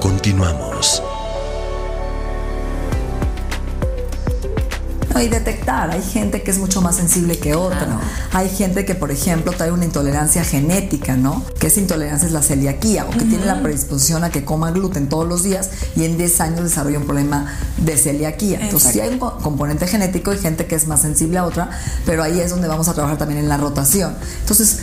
Continuamos. 0.00 0.71
Y 5.20 5.28
detectar, 5.28 5.90
hay 5.90 6.02
gente 6.02 6.42
que 6.42 6.50
es 6.50 6.58
mucho 6.58 6.80
más 6.80 6.96
sensible 6.96 7.38
que 7.38 7.54
otra. 7.54 8.00
Hay 8.32 8.48
gente 8.48 8.84
que, 8.84 8.94
por 8.94 9.10
ejemplo, 9.10 9.52
trae 9.52 9.70
una 9.70 9.84
intolerancia 9.84 10.44
genética, 10.44 11.16
¿no? 11.16 11.44
Que 11.58 11.66
esa 11.66 11.80
intolerancia 11.80 12.26
es 12.26 12.32
la 12.32 12.42
celiaquía 12.42 13.04
o 13.04 13.10
que 13.10 13.24
tiene 13.24 13.44
la 13.44 13.62
predisposición 13.62 14.24
a 14.24 14.30
que 14.30 14.44
coma 14.44 14.70
gluten 14.70 15.08
todos 15.08 15.28
los 15.28 15.42
días 15.42 15.70
y 15.96 16.04
en 16.04 16.16
10 16.16 16.40
años 16.40 16.62
desarrolla 16.62 16.98
un 16.98 17.04
problema 17.04 17.52
de 17.76 17.96
celiaquía. 17.96 18.60
Entonces, 18.62 18.92
sí 18.92 19.00
hay 19.00 19.10
un 19.10 19.18
componente 19.18 19.86
genético 19.86 20.32
y 20.32 20.38
gente 20.38 20.66
que 20.66 20.74
es 20.74 20.86
más 20.86 21.02
sensible 21.02 21.38
a 21.38 21.44
otra, 21.44 21.70
pero 22.06 22.22
ahí 22.22 22.40
es 22.40 22.50
donde 22.50 22.68
vamos 22.68 22.88
a 22.88 22.94
trabajar 22.94 23.18
también 23.18 23.40
en 23.40 23.48
la 23.48 23.56
rotación. 23.56 24.14
Entonces, 24.40 24.78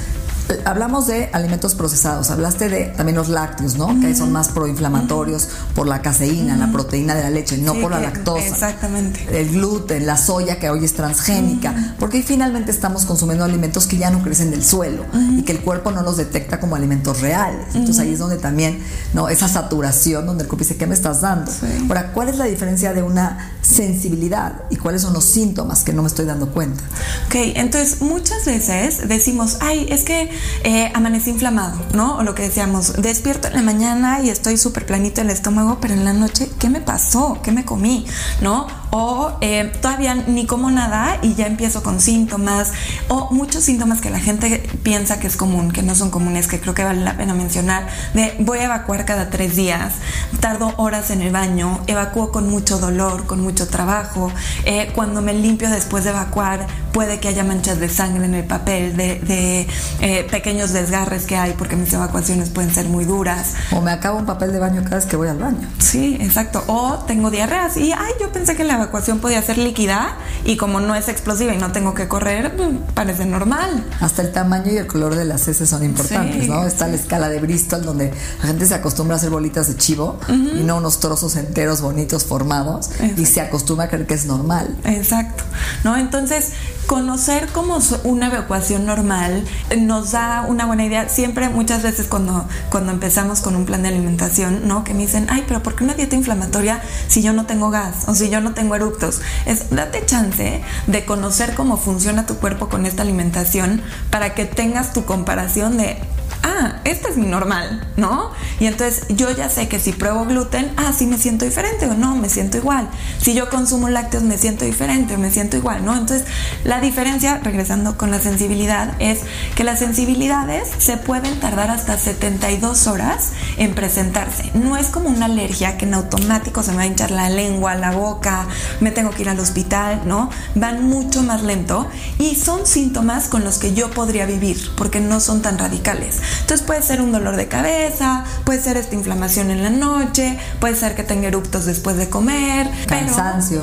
hablamos 0.66 1.08
de 1.08 1.30
alimentos 1.34 1.76
procesados, 1.76 2.30
hablaste 2.30 2.70
de 2.70 2.86
también 2.86 3.16
los 3.16 3.30
lácteos, 3.30 3.76
¿no? 3.76 4.00
Que 4.00 4.16
son 4.16 4.32
más 4.32 4.50
proinflamatorios 4.50 5.50
por 5.76 5.88
la 5.88 6.02
caseína, 6.02 6.56
la 6.56 6.72
proteína 6.72 7.16
de 7.16 7.24
la 7.24 7.30
leche, 7.30 7.58
no 7.58 7.74
por 7.76 7.92
la 7.92 8.00
lactosa. 8.00 8.46
Exactamente. 8.46 9.28
El 9.40 9.52
gluten, 9.52 10.06
la 10.06 10.18
soya 10.18 10.60
que 10.60 10.70
hoy 10.70 10.86
es 10.86 10.94
transgénica, 10.94 11.96
porque 12.00 12.24
finalmente 12.24 12.72
estamos 12.72 13.06
consumiendo 13.06 13.46
alimentos 13.46 13.88
que 13.88 13.98
ya 13.98 14.10
no 14.10 14.22
crecen 14.24 14.52
del 14.52 14.64
suelo 14.64 15.06
y 15.38 15.44
que 15.44 15.52
el 15.52 15.60
cuerpo 15.62 15.92
no 15.92 16.02
los 16.02 16.18
detecta 16.18 16.60
como 16.60 16.76
alimentos 16.76 17.22
reales. 17.22 17.68
Entonces 17.74 18.00
ahí 18.00 18.14
es 18.14 18.20
donde 18.20 18.38
también, 18.38 18.84
¿no? 19.14 19.30
Esa 19.30 19.48
saturación 19.48 20.26
donde 20.26 20.44
el 20.44 20.50
cuerpo 20.50 20.64
dice, 20.64 20.78
¿qué 20.78 20.88
me 20.88 20.96
estás 20.96 21.22
dando? 21.22 21.52
Ahora, 21.88 22.12
¿cuál 22.14 22.30
es 22.30 22.38
la 22.38 22.46
diferencia 22.46 22.94
de 22.94 23.04
una 23.04 23.54
sensibilidad 23.62 24.64
y 24.70 24.78
cuáles 24.78 25.02
son 25.02 25.14
los 25.14 25.26
síntomas 25.26 25.84
que 25.84 25.94
no 25.94 26.02
me 26.02 26.08
estoy 26.08 26.26
dando 26.26 26.52
cuenta? 26.52 26.84
Ok, 27.28 27.36
entonces 27.56 28.02
muchas 28.02 28.46
veces 28.46 29.08
decimos, 29.08 29.58
ay, 29.62 29.88
es 29.90 30.04
que 30.04 30.30
eh, 30.64 30.92
amanecí 30.94 31.30
inflamado, 31.30 31.80
¿no? 31.94 32.18
O 32.18 32.24
lo 32.24 32.36
que 32.36 32.44
decíamos, 32.44 33.02
despierto 33.02 33.48
en 33.48 33.56
la 33.56 33.62
mañana 33.62 34.22
y 34.22 34.30
estoy 34.30 34.58
súper 34.58 34.86
planito 34.86 35.22
el 35.22 35.30
estómago, 35.30 35.80
pero 35.82 35.94
en 35.94 36.06
la 36.06 36.14
noche, 36.14 36.50
¿qué 36.60 36.70
me 36.70 36.82
pasó? 36.82 37.40
¿Qué 37.44 37.52
me 37.52 37.66
comí? 37.66 38.06
¿No? 38.42 38.68
O 38.92 39.38
eh, 39.42 39.72
todavía 39.82 40.16
ni 40.16 40.46
como 40.46 40.72
nada 40.72 41.18
y 41.22 41.36
ya 41.36 41.48
empiezo 41.48 41.84
con 41.84 42.00
síntomas, 42.00 42.72
o 43.08 43.30
muchos 43.32 43.64
síntomas 43.64 44.02
que 44.02 44.10
la 44.10 44.20
gente 44.20 44.64
piensa 44.84 45.20
que 45.20 45.28
es 45.28 45.38
común, 45.38 45.72
que 45.72 45.84
no 45.84 45.96
son 45.96 46.10
comunes, 46.10 46.48
que 46.48 46.60
creo 46.60 46.74
que 46.74 46.84
vale 46.84 47.02
la 47.02 47.18
pena 47.18 47.34
mencionar, 47.34 47.88
de 48.14 48.36
voy 48.40 48.60
a 48.60 48.66
evacuar 48.66 49.06
cada 49.06 49.30
tres 49.30 49.56
días, 49.56 49.94
tardo 50.40 50.74
horas 50.78 51.12
en 51.12 51.22
el 51.22 51.32
baño, 51.32 51.82
evacúo 51.88 52.32
con 52.32 52.50
mucho 52.50 52.80
dolor, 52.80 53.26
con 53.26 53.42
mucho 53.42 53.68
trabajo, 53.68 54.32
eh, 54.66 54.92
cuando 54.96 55.22
me 55.22 55.34
limpio 55.34 55.70
después 55.70 56.04
de 56.04 56.10
evacuar, 56.10 56.68
puede 56.92 57.20
que 57.20 57.28
haya 57.28 57.44
manchas 57.44 57.80
de 57.80 57.90
sangre 57.90 58.26
en 58.26 58.34
el 58.34 58.46
papel, 58.46 58.98
de, 58.98 59.20
de 59.20 59.68
eh, 60.02 60.28
pequeños 60.30 60.74
desgarres 60.74 61.26
que 61.26 61.38
hay 61.38 61.54
porque 61.54 61.76
mis 61.76 61.94
evacuaciones 61.94 62.50
pueden 62.50 62.74
ser 62.74 62.88
muy 62.88 63.06
duras. 63.06 63.54
O 63.72 63.82
me 63.82 63.92
acabo 63.92 64.18
un 64.18 64.26
papel 64.26 64.52
de 64.52 64.60
baño 64.60 64.84
cada 64.84 64.98
vez 64.98 65.06
que 65.06 65.16
voy 65.16 65.28
al 65.28 65.38
baño. 65.38 65.68
Sí, 65.78 66.18
exacto. 66.20 66.64
O 66.68 67.04
tengo 67.08 67.30
diarreas 67.30 67.78
y, 67.78 67.92
ay, 67.92 68.14
yo 68.20 68.32
pensé 68.32 68.56
que 68.56 68.64
la 68.64 68.79
evacuación 68.82 69.20
podía 69.20 69.42
ser 69.42 69.58
líquida 69.58 70.18
y 70.46 70.58
como 70.58 70.80
no 70.80 70.96
es 70.96 71.08
explosiva 71.10 71.54
y 71.54 71.58
no 71.58 71.72
tengo 71.72 71.94
que 71.94 72.08
correr, 72.08 72.54
mm, 72.56 72.94
parece 72.94 73.26
normal. 73.26 73.86
Hasta 74.00 74.22
el 74.22 74.32
tamaño 74.32 74.72
y 74.72 74.78
el 74.78 74.88
color 74.88 75.16
de 75.16 75.26
las 75.26 75.48
heces 75.48 75.70
son 75.70 75.84
importantes, 75.84 76.48
¿no? 76.48 76.66
Está 76.66 76.88
la 76.88 76.96
escala 76.96 77.30
de 77.30 77.40
Bristol 77.40 77.84
donde 77.84 78.14
la 78.42 78.48
gente 78.48 78.66
se 78.66 78.74
acostumbra 78.74 79.16
a 79.16 79.18
hacer 79.18 79.30
bolitas 79.30 79.68
de 79.68 79.78
chivo 79.78 80.20
y 80.30 80.64
no 80.64 80.78
unos 80.78 81.00
trozos 81.00 81.36
enteros 81.36 81.82
bonitos 81.82 82.26
formados 82.26 82.90
y 83.18 83.26
se 83.26 83.42
acostumbra 83.42 83.86
a 83.86 83.90
creer 83.90 84.08
que 84.08 84.14
es 84.14 84.26
normal. 84.26 84.76
Exacto. 84.86 85.44
¿No? 85.84 85.98
Entonces, 85.98 86.54
conocer 86.90 87.50
cómo 87.54 87.78
una 88.04 88.28
evacuación 88.28 88.88
normal 88.88 89.46
nos 89.78 90.14
da 90.14 90.44
una 90.48 90.66
buena 90.66 90.86
idea. 90.86 91.08
Siempre, 91.08 91.48
muchas 91.48 91.84
veces 91.84 92.08
cuando, 92.08 92.48
cuando 92.72 92.92
empezamos 92.92 93.42
con 93.42 93.56
un 93.56 93.66
plan 93.66 93.84
de 93.84 93.90
alimentación, 93.90 94.68
¿no? 94.68 94.84
Que 94.84 94.96
me 94.96 95.02
dicen, 95.04 95.28
ay, 95.30 95.46
pero 95.48 95.62
¿por 95.62 95.76
qué 95.76 95.84
una 95.84 95.94
dieta 95.94 96.16
inflamatoria 96.16 96.82
si 97.08 97.22
yo 97.22 97.32
no 97.32 97.46
tengo 97.46 97.70
gas 97.70 98.06
o 98.08 98.16
si 98.16 98.32
yo 98.32 98.42
no 98.42 98.56
tengo 98.56 98.74
eructos? 98.76 99.22
Es 99.46 99.70
date 99.70 100.04
chance 100.08 100.64
de 100.88 101.06
conocer 101.06 101.54
cómo 101.54 101.78
funciona 101.78 102.26
tu 102.26 102.38
cuerpo 102.38 102.70
con 102.70 102.88
esta 102.88 103.04
alimentación 103.04 103.84
para 104.10 104.34
que 104.34 104.46
tengas 104.46 104.92
tu 104.92 105.06
comparación 105.06 105.78
de 105.78 106.00
ah, 106.44 106.78
este 106.84 107.10
es 107.10 107.18
mi 107.18 107.28
normal, 107.28 107.88
¿no? 107.98 108.32
Y 108.60 108.66
entonces 108.66 109.06
yo 109.10 109.32
ya 109.32 109.50
sé 109.50 109.68
que 109.68 109.80
si 109.80 109.92
pruebo 109.92 110.26
gluten, 110.26 110.72
ah, 110.78 110.94
sí 110.96 111.06
me 111.06 111.18
siento 111.18 111.46
diferente 111.46 111.86
o 111.86 111.94
no, 111.94 112.16
me 112.16 112.30
siento 112.30 112.58
igual. 112.58 112.90
Si 113.20 113.34
yo 113.34 113.50
consumo 113.50 113.90
lácteos, 113.90 114.24
me 114.24 114.38
siento 114.38 114.66
diferente 114.66 115.16
o 115.16 115.18
me 115.18 115.32
siento 115.32 115.58
igual, 115.58 115.86
¿no? 115.86 115.96
Entonces 115.96 116.28
la 116.64 116.82
diferencia, 116.82 117.40
regresando 117.44 117.98
con 117.98 118.12
la 118.12 118.20
sensibilidad, 118.20 118.94
es 119.00 119.20
que 119.56 119.64
las 119.64 119.80
sensibilidades 119.80 120.70
se 120.78 120.98
pueden 120.98 121.40
tardar 121.40 121.72
hasta 121.72 121.98
72 121.98 122.88
horas 122.88 123.32
en 123.58 123.74
presentarse. 123.74 124.52
No 124.54 124.78
es 124.78 124.88
como 124.88 125.10
una 125.10 125.26
alergia 125.26 125.78
que 125.78 125.86
en 125.86 125.94
automático 125.94 126.64
se 126.64 126.72
me 126.72 126.78
va 126.78 126.84
a 126.84 126.88
hinchar 126.88 127.12
la 127.12 127.30
lengua, 127.30 127.76
la 127.76 127.92
boca, 127.92 128.48
me 128.80 128.92
tengo 128.92 129.12
que 129.12 129.24
ir 129.24 129.30
al 129.30 129.40
hospital, 129.40 130.02
¿no? 130.06 130.30
Van 130.56 130.88
mucho 130.88 131.24
más 131.24 131.44
lento 131.44 131.88
y 132.18 132.36
son 132.36 132.66
síntomas 132.66 133.28
con 133.28 133.44
los 133.44 133.58
que 133.58 133.74
yo 133.74 133.90
podría 133.92 134.26
vivir 134.26 134.58
porque 134.76 135.00
no 135.00 135.20
son 135.20 135.42
tan 135.42 135.58
radicales. 135.58 136.20
Entonces 136.42 136.66
puede 136.66 136.82
ser 136.82 137.02
un 137.02 137.12
dolor 137.12 137.36
de 137.36 137.48
cabeza, 137.48 138.24
puede 138.44 138.62
ser 138.62 138.78
esta 138.78 138.96
inflamación 138.96 139.52
en 139.52 139.64
la 139.64 139.70
noche, 139.70 140.38
puede 140.60 140.76
ser 140.76 140.96
que 140.96 141.04
tenga 141.04 141.28
eructos 141.28 141.66
después 141.66 141.98
de 141.98 142.10
comer, 142.10 142.70
cansancio, 142.88 143.62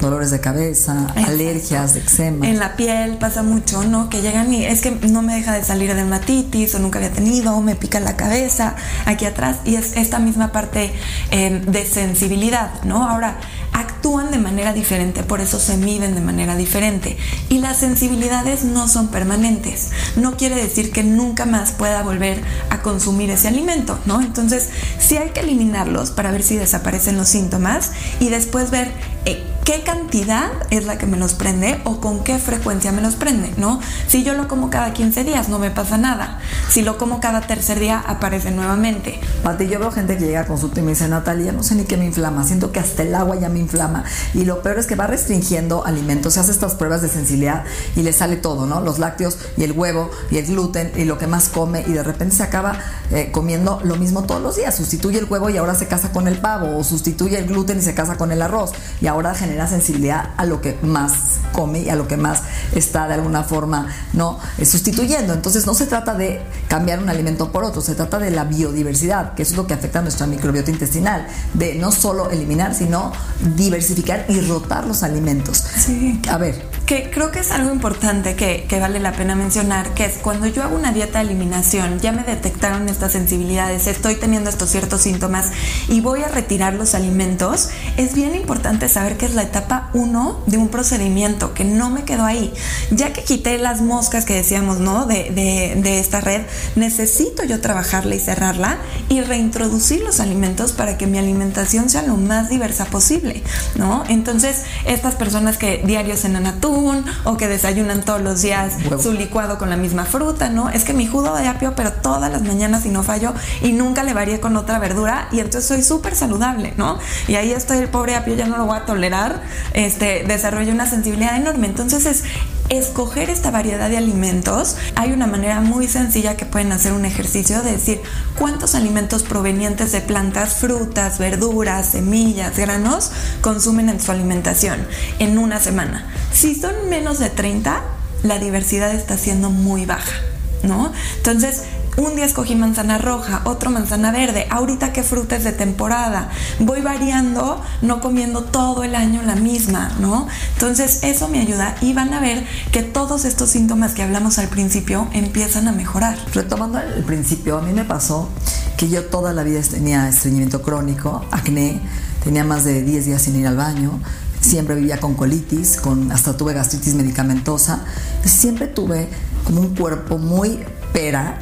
dolores 0.00 0.30
de 0.30 0.40
cabeza, 0.40 1.06
alergias, 1.16 1.96
eczema. 1.96 2.46
En 2.46 2.58
la 2.58 2.76
piel 2.76 3.16
pasa 3.18 3.42
mucho, 3.42 3.82
¿no? 3.84 4.08
Que 4.08 4.22
llegan 4.22 4.52
y 4.52 4.64
es 4.64 4.80
que 4.80 4.90
no 4.90 5.22
me 5.22 5.34
deja 5.34 5.54
de 5.54 5.64
salir 5.64 5.88
de 5.88 5.94
dermatitis 5.94 6.74
o 6.74 6.78
nunca 6.78 6.98
había 6.98 7.12
tenido, 7.12 7.60
me 7.60 7.74
pica 7.74 8.00
la 8.00 8.16
cabeza 8.16 8.76
aquí 9.06 9.24
atrás 9.24 9.58
y 9.64 9.74
es 9.74 9.96
esta 9.96 10.18
misma 10.18 10.52
parte 10.52 10.92
eh, 11.30 11.62
de 11.66 11.84
sensibilidad, 11.86 12.82
¿no? 12.84 13.08
Ahora, 13.08 13.38
actúan 13.80 14.30
de 14.30 14.38
manera 14.38 14.72
diferente, 14.72 15.22
por 15.22 15.40
eso 15.40 15.58
se 15.58 15.76
miden 15.76 16.14
de 16.14 16.20
manera 16.20 16.56
diferente. 16.56 17.16
Y 17.48 17.58
las 17.58 17.78
sensibilidades 17.78 18.64
no 18.64 18.88
son 18.88 19.08
permanentes. 19.08 19.90
No 20.16 20.36
quiere 20.36 20.56
decir 20.56 20.92
que 20.92 21.04
nunca 21.04 21.46
más 21.46 21.72
pueda 21.72 22.02
volver 22.02 22.42
a 22.70 22.82
consumir 22.82 23.30
ese 23.30 23.48
alimento, 23.48 23.98
¿no? 24.06 24.20
Entonces, 24.20 24.68
sí 24.98 25.16
hay 25.16 25.30
que 25.30 25.40
eliminarlos 25.40 26.10
para 26.10 26.30
ver 26.30 26.42
si 26.42 26.56
desaparecen 26.56 27.16
los 27.16 27.28
síntomas 27.28 27.92
y 28.20 28.28
después 28.28 28.70
ver 28.70 28.92
eh, 29.24 29.42
qué 29.68 29.82
cantidad 29.82 30.50
es 30.70 30.86
la 30.86 30.96
que 30.96 31.04
me 31.04 31.18
los 31.18 31.34
prende 31.34 31.78
o 31.84 32.00
con 32.00 32.24
qué 32.24 32.38
frecuencia 32.38 32.90
me 32.90 33.02
los 33.02 33.16
prende, 33.16 33.52
¿no? 33.58 33.80
Si 34.06 34.24
yo 34.24 34.32
lo 34.32 34.48
como 34.48 34.70
cada 34.70 34.94
15 34.94 35.24
días, 35.24 35.50
no 35.50 35.58
me 35.58 35.70
pasa 35.70 35.98
nada. 35.98 36.38
Si 36.70 36.80
lo 36.80 36.96
como 36.96 37.20
cada 37.20 37.42
tercer 37.42 37.78
día, 37.78 38.02
aparece 38.06 38.50
nuevamente. 38.50 39.20
Pati, 39.42 39.68
yo 39.68 39.78
veo 39.78 39.90
gente 39.90 40.16
que 40.16 40.24
llega 40.24 40.40
a 40.40 40.46
consulta 40.46 40.80
y 40.80 40.84
me 40.84 40.92
dice, 40.92 41.06
Natalia, 41.06 41.52
no 41.52 41.62
sé 41.62 41.74
ni 41.74 41.84
qué 41.84 41.98
me 41.98 42.06
inflama, 42.06 42.44
siento 42.44 42.72
que 42.72 42.80
hasta 42.80 43.02
el 43.02 43.14
agua 43.14 43.36
ya 43.36 43.50
me 43.50 43.58
inflama. 43.58 44.04
Y 44.32 44.46
lo 44.46 44.62
peor 44.62 44.78
es 44.78 44.86
que 44.86 44.94
va 44.94 45.06
restringiendo 45.06 45.84
alimentos, 45.84 46.32
se 46.32 46.40
hace 46.40 46.52
estas 46.52 46.74
pruebas 46.74 47.02
de 47.02 47.10
sensibilidad 47.10 47.64
y 47.94 48.00
le 48.04 48.14
sale 48.14 48.36
todo, 48.36 48.64
¿no? 48.64 48.80
Los 48.80 48.98
lácteos 48.98 49.36
y 49.58 49.64
el 49.64 49.72
huevo 49.72 50.10
y 50.30 50.38
el 50.38 50.46
gluten 50.46 50.92
y 50.96 51.04
lo 51.04 51.18
que 51.18 51.26
más 51.26 51.50
come 51.50 51.84
y 51.86 51.92
de 51.92 52.02
repente 52.02 52.34
se 52.34 52.42
acaba 52.42 52.78
eh, 53.10 53.30
comiendo 53.32 53.82
lo 53.84 53.96
mismo 53.96 54.24
todos 54.24 54.40
los 54.40 54.56
días. 54.56 54.74
Sustituye 54.74 55.18
el 55.18 55.26
huevo 55.26 55.50
y 55.50 55.58
ahora 55.58 55.74
se 55.74 55.88
casa 55.88 56.10
con 56.10 56.26
el 56.26 56.40
pavo 56.40 56.78
o 56.78 56.84
sustituye 56.84 57.36
el 57.36 57.46
gluten 57.46 57.80
y 57.80 57.82
se 57.82 57.92
casa 57.92 58.16
con 58.16 58.32
el 58.32 58.40
arroz 58.40 58.72
y 59.02 59.08
ahora 59.08 59.34
genera 59.34 59.57
sensibilidad 59.66 60.30
a 60.36 60.44
lo 60.44 60.60
que 60.60 60.78
más 60.82 61.40
come 61.52 61.80
y 61.80 61.88
a 61.88 61.96
lo 61.96 62.06
que 62.06 62.16
más 62.16 62.42
está 62.74 63.08
de 63.08 63.14
alguna 63.14 63.42
forma 63.42 63.88
no 64.12 64.38
eh, 64.58 64.64
sustituyendo. 64.64 65.32
Entonces 65.32 65.66
no 65.66 65.74
se 65.74 65.86
trata 65.86 66.14
de 66.14 66.40
cambiar 66.68 67.00
un 67.00 67.08
alimento 67.08 67.50
por 67.50 67.64
otro, 67.64 67.80
se 67.80 67.94
trata 67.94 68.18
de 68.18 68.30
la 68.30 68.44
biodiversidad, 68.44 69.34
que 69.34 69.42
es 69.42 69.56
lo 69.56 69.66
que 69.66 69.74
afecta 69.74 69.98
a 70.00 70.02
nuestra 70.02 70.26
microbiota 70.26 70.70
intestinal, 70.70 71.26
de 71.54 71.74
no 71.74 71.92
solo 71.92 72.30
eliminar, 72.30 72.74
sino 72.74 73.12
diversificar 73.56 74.26
y 74.28 74.40
rotar 74.42 74.86
los 74.86 75.02
alimentos. 75.02 75.58
Sí. 75.58 76.20
A 76.30 76.38
ver, 76.38 76.62
que 76.88 77.10
creo 77.10 77.30
que 77.30 77.40
es 77.40 77.50
algo 77.50 77.70
importante 77.70 78.34
que, 78.34 78.64
que, 78.66 78.80
vale 78.80 78.98
la 78.98 79.12
pena 79.12 79.34
mencionar, 79.34 79.92
que 79.92 80.06
es 80.06 80.16
cuando 80.16 80.46
yo 80.46 80.62
hago 80.62 80.74
una 80.74 80.90
dieta 80.90 81.18
de 81.18 81.26
eliminación, 81.26 82.00
ya 82.00 82.12
me 82.12 82.22
detectaron 82.22 82.88
estas 82.88 83.12
sensibilidades, 83.12 83.86
estoy 83.86 84.14
teniendo 84.14 84.48
estos 84.48 84.70
ciertos 84.70 85.02
síntomas 85.02 85.50
y 85.88 86.00
voy 86.00 86.22
a 86.22 86.28
retirar 86.28 86.72
los 86.72 86.94
alimentos, 86.94 87.68
es 87.98 88.14
bien 88.14 88.34
importante 88.34 88.88
saber 88.88 89.18
que 89.18 89.26
es 89.26 89.34
la 89.34 89.42
etapa 89.42 89.90
1 89.92 90.44
de 90.46 90.56
un 90.56 90.68
procedimiento, 90.68 91.52
que 91.52 91.64
no 91.64 91.90
me 91.90 92.04
quedo 92.04 92.24
ahí. 92.24 92.54
Ya 92.90 93.12
que 93.12 93.22
quité 93.22 93.58
las 93.58 93.82
moscas 93.82 94.24
que 94.24 94.32
decíamos, 94.32 94.78
¿no? 94.78 95.04
De, 95.04 95.24
de, 95.24 95.78
de 95.82 95.98
esta 95.98 96.22
red, 96.22 96.40
necesito 96.74 97.44
yo 97.44 97.60
trabajarla 97.60 98.14
y 98.14 98.18
cerrarla 98.18 98.78
y 99.10 99.20
reintroducir 99.20 100.00
los 100.00 100.20
alimentos 100.20 100.72
para 100.72 100.96
que 100.96 101.06
mi 101.06 101.18
alimentación 101.18 101.90
sea 101.90 102.00
lo 102.00 102.16
más 102.16 102.48
diversa 102.48 102.86
posible, 102.86 103.42
¿no? 103.74 104.04
Entonces, 104.08 104.62
estas 104.86 105.16
personas 105.16 105.58
que 105.58 105.82
diario 105.84 106.16
cenan 106.16 106.46
atún, 106.78 107.04
o 107.24 107.36
que 107.36 107.48
desayunan 107.48 108.02
todos 108.02 108.20
los 108.20 108.42
días 108.42 108.74
su 109.00 109.12
licuado 109.12 109.58
con 109.58 109.70
la 109.70 109.76
misma 109.76 110.04
fruta, 110.04 110.48
¿no? 110.48 110.68
Es 110.70 110.84
que 110.84 110.92
mi 110.92 111.06
jugo 111.06 111.34
de 111.36 111.46
apio, 111.46 111.74
pero 111.74 111.92
todas 111.92 112.30
las 112.30 112.42
mañanas 112.42 112.86
y 112.86 112.90
no 112.90 113.02
fallo 113.02 113.34
y 113.62 113.72
nunca 113.72 114.02
le 114.04 114.14
varía 114.14 114.40
con 114.40 114.56
otra 114.56 114.78
verdura 114.78 115.28
y 115.32 115.40
entonces 115.40 115.66
soy 115.66 115.82
súper 115.82 116.14
saludable, 116.14 116.74
¿no? 116.76 116.98
Y 117.26 117.34
ahí 117.34 117.52
estoy, 117.52 117.78
el 117.78 117.88
pobre 117.88 118.16
apio 118.16 118.34
ya 118.34 118.46
no 118.46 118.56
lo 118.58 118.66
voy 118.66 118.76
a 118.76 118.84
tolerar, 118.84 119.42
este, 119.74 120.24
desarrollo 120.26 120.72
una 120.72 120.86
sensibilidad 120.86 121.36
enorme. 121.36 121.66
Entonces 121.66 122.06
es 122.06 122.24
escoger 122.68 123.30
esta 123.30 123.50
variedad 123.50 123.88
de 123.88 123.96
alimentos, 123.96 124.76
hay 124.94 125.12
una 125.12 125.26
manera 125.26 125.60
muy 125.60 125.88
sencilla 125.88 126.36
que 126.36 126.46
pueden 126.46 126.72
hacer 126.72 126.92
un 126.92 127.04
ejercicio 127.04 127.62
de 127.62 127.72
decir 127.72 128.00
cuántos 128.38 128.74
alimentos 128.74 129.22
provenientes 129.22 129.92
de 129.92 130.00
plantas, 130.00 130.54
frutas, 130.54 131.18
verduras, 131.18 131.90
semillas, 131.90 132.56
granos 132.56 133.10
consumen 133.40 133.88
en 133.88 134.00
su 134.00 134.12
alimentación 134.12 134.86
en 135.18 135.38
una 135.38 135.60
semana. 135.60 136.06
Si 136.32 136.54
son 136.54 136.74
menos 136.90 137.18
de 137.18 137.30
30, 137.30 137.82
la 138.22 138.38
diversidad 138.38 138.94
está 138.94 139.16
siendo 139.16 139.50
muy 139.50 139.86
baja, 139.86 140.20
¿no? 140.62 140.92
Entonces, 141.16 141.62
un 141.98 142.14
día 142.14 142.24
escogí 142.24 142.54
manzana 142.54 142.96
roja, 142.96 143.42
otro 143.44 143.70
manzana 143.70 144.12
verde. 144.12 144.46
Ahorita 144.50 144.92
qué 144.92 145.02
fruta 145.02 145.36
es 145.36 145.44
de 145.44 145.52
temporada. 145.52 146.30
Voy 146.60 146.80
variando, 146.80 147.60
no 147.82 148.00
comiendo 148.00 148.44
todo 148.44 148.84
el 148.84 148.94
año 148.94 149.22
la 149.22 149.34
misma, 149.34 149.90
¿no? 149.98 150.28
Entonces 150.54 151.00
eso 151.02 151.28
me 151.28 151.40
ayuda 151.40 151.74
y 151.80 151.92
van 151.94 152.14
a 152.14 152.20
ver 152.20 152.46
que 152.70 152.82
todos 152.82 153.24
estos 153.24 153.50
síntomas 153.50 153.94
que 153.94 154.02
hablamos 154.02 154.38
al 154.38 154.48
principio 154.48 155.08
empiezan 155.12 155.66
a 155.66 155.72
mejorar. 155.72 156.16
Retomando 156.32 156.78
el 156.78 157.02
principio, 157.02 157.58
a 157.58 157.62
mí 157.62 157.72
me 157.72 157.84
pasó 157.84 158.28
que 158.76 158.88
yo 158.88 159.04
toda 159.06 159.32
la 159.32 159.42
vida 159.42 159.60
tenía 159.68 160.08
estreñimiento 160.08 160.62
crónico, 160.62 161.24
acné, 161.32 161.80
tenía 162.22 162.44
más 162.44 162.64
de 162.64 162.82
10 162.82 163.06
días 163.06 163.22
sin 163.22 163.34
ir 163.34 163.46
al 163.48 163.56
baño, 163.56 163.98
siempre 164.40 164.76
vivía 164.76 165.00
con 165.00 165.14
colitis, 165.14 165.78
con, 165.80 166.12
hasta 166.12 166.36
tuve 166.36 166.54
gastritis 166.54 166.94
medicamentosa, 166.94 167.84
siempre 168.24 168.68
tuve 168.68 169.08
como 169.44 169.62
un 169.62 169.74
cuerpo 169.74 170.18
muy 170.18 170.60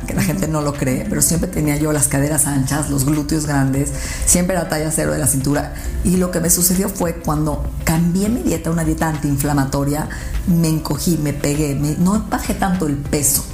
que 0.07 0.13
la 0.15 0.23
gente 0.23 0.49
no 0.49 0.61
lo 0.61 0.75
cree, 0.75 1.07
pero 1.09 1.23
siempre 1.23 1.49
tenía 1.49 1.77
yo 1.77 1.91
las 1.93 2.09
caderas 2.09 2.47
anchas, 2.47 2.91
los 2.91 3.07
glúteos 3.07 3.47
grandes, 3.47 3.91
siempre 4.27 4.55
era 4.55 4.69
talla 4.69 4.91
cero 4.91 5.13
de 5.13 5.19
la 5.19 5.27
cintura. 5.27 5.73
Y 6.05 6.19
lo 6.19 6.31
que 6.31 6.41
me 6.41 6.51
sucedió 6.51 6.91
fue 6.91 7.15
cuando 7.15 7.65
cambié 7.85 8.29
mi 8.29 8.43
dieta 8.43 8.69
a 8.69 8.73
una 8.75 8.85
dieta 8.85 9.09
antiinflamatoria, 9.09 10.09
me 10.47 10.69
encogí, 10.69 11.19
me 11.23 11.33
pegué, 11.33 11.75
no 11.99 12.27
bajé 12.29 12.53
tanto 12.53 12.87
el 12.87 12.97
peso, 12.97 13.45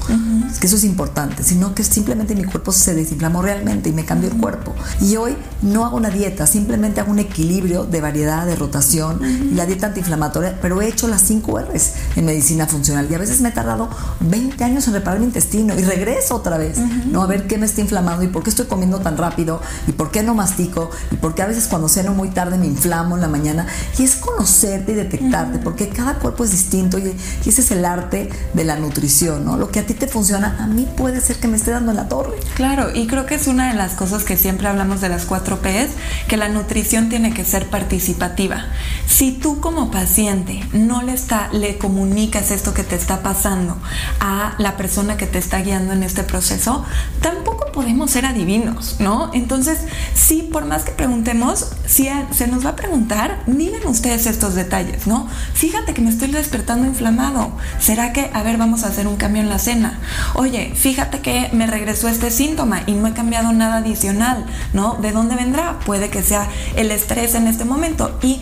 es 0.50 0.58
que 0.58 0.66
eso 0.66 0.76
es 0.76 0.84
importante, 0.84 1.42
sino 1.42 1.74
que 1.74 1.84
simplemente 1.84 2.34
mi 2.34 2.44
cuerpo 2.44 2.72
se 2.72 2.94
desinflamó 2.94 3.42
realmente 3.42 3.88
y 3.88 3.92
me 3.92 4.04
cambió 4.04 4.30
el 4.30 4.36
cuerpo. 4.36 4.74
Y 5.00 5.16
hoy 5.16 5.36
no 5.62 5.84
hago 5.84 5.96
una 5.96 6.10
dieta, 6.10 6.46
simplemente 6.46 7.00
hago 7.00 7.10
un 7.10 7.18
equilibrio 7.18 7.84
de 7.84 8.00
variedad, 8.00 8.46
de 8.46 8.56
rotación 8.56 9.20
y 9.24 9.54
la 9.54 9.66
dieta 9.66 9.88
antiinflamatoria, 9.88 10.58
pero 10.60 10.82
he 10.82 10.88
hecho 10.88 11.08
las 11.08 11.22
5 11.22 11.60
R's 11.60 11.92
en 12.16 12.24
medicina 12.24 12.66
funcional 12.66 13.06
y 13.10 13.14
a 13.14 13.18
veces 13.18 13.40
me 13.40 13.50
he 13.50 13.52
tardado 13.52 13.88
20 14.20 14.62
años 14.64 14.86
en 14.88 14.94
reparar 14.94 15.20
mi 15.20 15.26
intestino 15.26 15.78
y 15.78 15.82
regreso 15.82 16.36
otra 16.36 16.58
vez, 16.58 16.78
¿no? 17.06 17.22
A 17.22 17.26
ver 17.26 17.46
qué 17.46 17.58
me 17.58 17.66
está 17.66 17.80
inflamando 17.80 18.24
y 18.24 18.28
por 18.28 18.42
qué 18.42 18.50
estoy 18.50 18.66
comiendo 18.66 19.00
tan 19.00 19.16
rápido 19.16 19.60
y 19.86 19.92
por 19.92 20.10
qué 20.10 20.22
no 20.22 20.34
mastico 20.34 20.90
y 21.10 21.16
por 21.16 21.34
qué 21.34 21.42
a 21.42 21.46
veces 21.46 21.66
cuando 21.66 21.88
ceno 21.88 22.12
muy 22.12 22.30
tarde 22.30 22.58
me 22.58 22.66
inflamo 22.66 23.14
en 23.16 23.20
la 23.20 23.28
mañana. 23.28 23.66
Y 23.98 24.02
es 24.02 24.16
conocerte 24.16 24.92
y 24.92 24.94
detectarte, 24.94 25.58
porque 25.58 25.88
cada 25.88 26.18
cuerpo 26.18 26.44
es 26.44 26.50
distinto 26.50 26.98
y, 26.98 27.14
y, 27.44 27.48
ese 27.48 27.60
es 27.60 27.70
el 27.70 27.84
arte 27.84 28.30
de 28.54 28.64
la 28.64 28.76
nutrición, 28.76 29.44
¿no? 29.44 29.56
Lo 29.56 29.70
que 29.70 29.80
a 29.80 29.86
ti 29.86 29.91
te 29.94 30.06
funciona, 30.06 30.56
a 30.60 30.66
mí 30.66 30.86
puede 30.96 31.20
ser 31.20 31.36
que 31.36 31.48
me 31.48 31.56
esté 31.56 31.70
dando 31.70 31.92
la 31.92 32.08
torre. 32.08 32.36
Claro, 32.54 32.94
y 32.94 33.06
creo 33.06 33.26
que 33.26 33.34
es 33.34 33.46
una 33.46 33.70
de 33.70 33.74
las 33.74 33.92
cosas 33.94 34.24
que 34.24 34.36
siempre 34.36 34.68
hablamos 34.68 35.00
de 35.00 35.08
las 35.08 35.24
cuatro 35.24 35.60
P's, 35.60 35.90
que 36.28 36.36
la 36.36 36.48
nutrición 36.48 37.08
tiene 37.08 37.34
que 37.34 37.44
ser 37.44 37.68
participativa. 37.68 38.66
Si 39.06 39.32
tú 39.32 39.60
como 39.60 39.90
paciente 39.90 40.64
no 40.72 41.02
le, 41.02 41.12
está, 41.12 41.48
le 41.52 41.78
comunicas 41.78 42.50
esto 42.50 42.74
que 42.74 42.82
te 42.82 42.96
está 42.96 43.22
pasando 43.22 43.76
a 44.20 44.54
la 44.58 44.76
persona 44.76 45.16
que 45.16 45.26
te 45.26 45.38
está 45.38 45.60
guiando, 45.60 45.92
en 45.92 46.02
este 46.02 46.22
proceso, 46.22 46.84
tampoco 47.20 47.72
podemos 47.72 48.10
ser 48.10 48.26
adivinos, 48.26 48.96
¿no? 49.00 49.30
Entonces, 49.32 49.80
sí, 50.14 50.48
por 50.52 50.64
más 50.64 50.84
que 50.84 50.92
preguntemos, 50.92 51.72
si 51.86 52.08
se 52.30 52.46
nos 52.46 52.64
va 52.64 52.70
a 52.70 52.76
preguntar, 52.76 53.42
miren 53.46 53.86
ustedes 53.86 54.26
estos 54.26 54.54
detalles, 54.54 55.06
¿no? 55.06 55.28
Fíjate 55.54 55.94
que 55.94 56.02
me 56.02 56.10
estoy 56.10 56.30
despertando 56.30 56.86
inflamado. 56.86 57.52
¿Será 57.78 58.12
que, 58.12 58.30
a 58.32 58.42
ver, 58.42 58.58
vamos 58.58 58.84
a 58.84 58.88
hacer 58.88 59.06
un 59.06 59.16
cambio 59.16 59.42
en 59.42 59.48
la 59.48 59.58
cena? 59.58 59.98
Oye, 60.34 60.72
fíjate 60.74 61.20
que 61.20 61.50
me 61.52 61.66
regresó 61.66 62.08
este 62.08 62.30
síntoma 62.30 62.82
y 62.86 62.92
no 62.92 63.06
he 63.06 63.12
cambiado 63.12 63.52
nada 63.52 63.78
adicional, 63.78 64.46
¿no? 64.72 64.94
¿De 65.00 65.12
dónde 65.12 65.36
vendrá? 65.36 65.78
Puede 65.80 66.10
que 66.10 66.22
sea 66.22 66.48
el 66.76 66.90
estrés 66.90 67.34
en 67.34 67.46
este 67.46 67.64
momento. 67.64 68.18
Y 68.22 68.40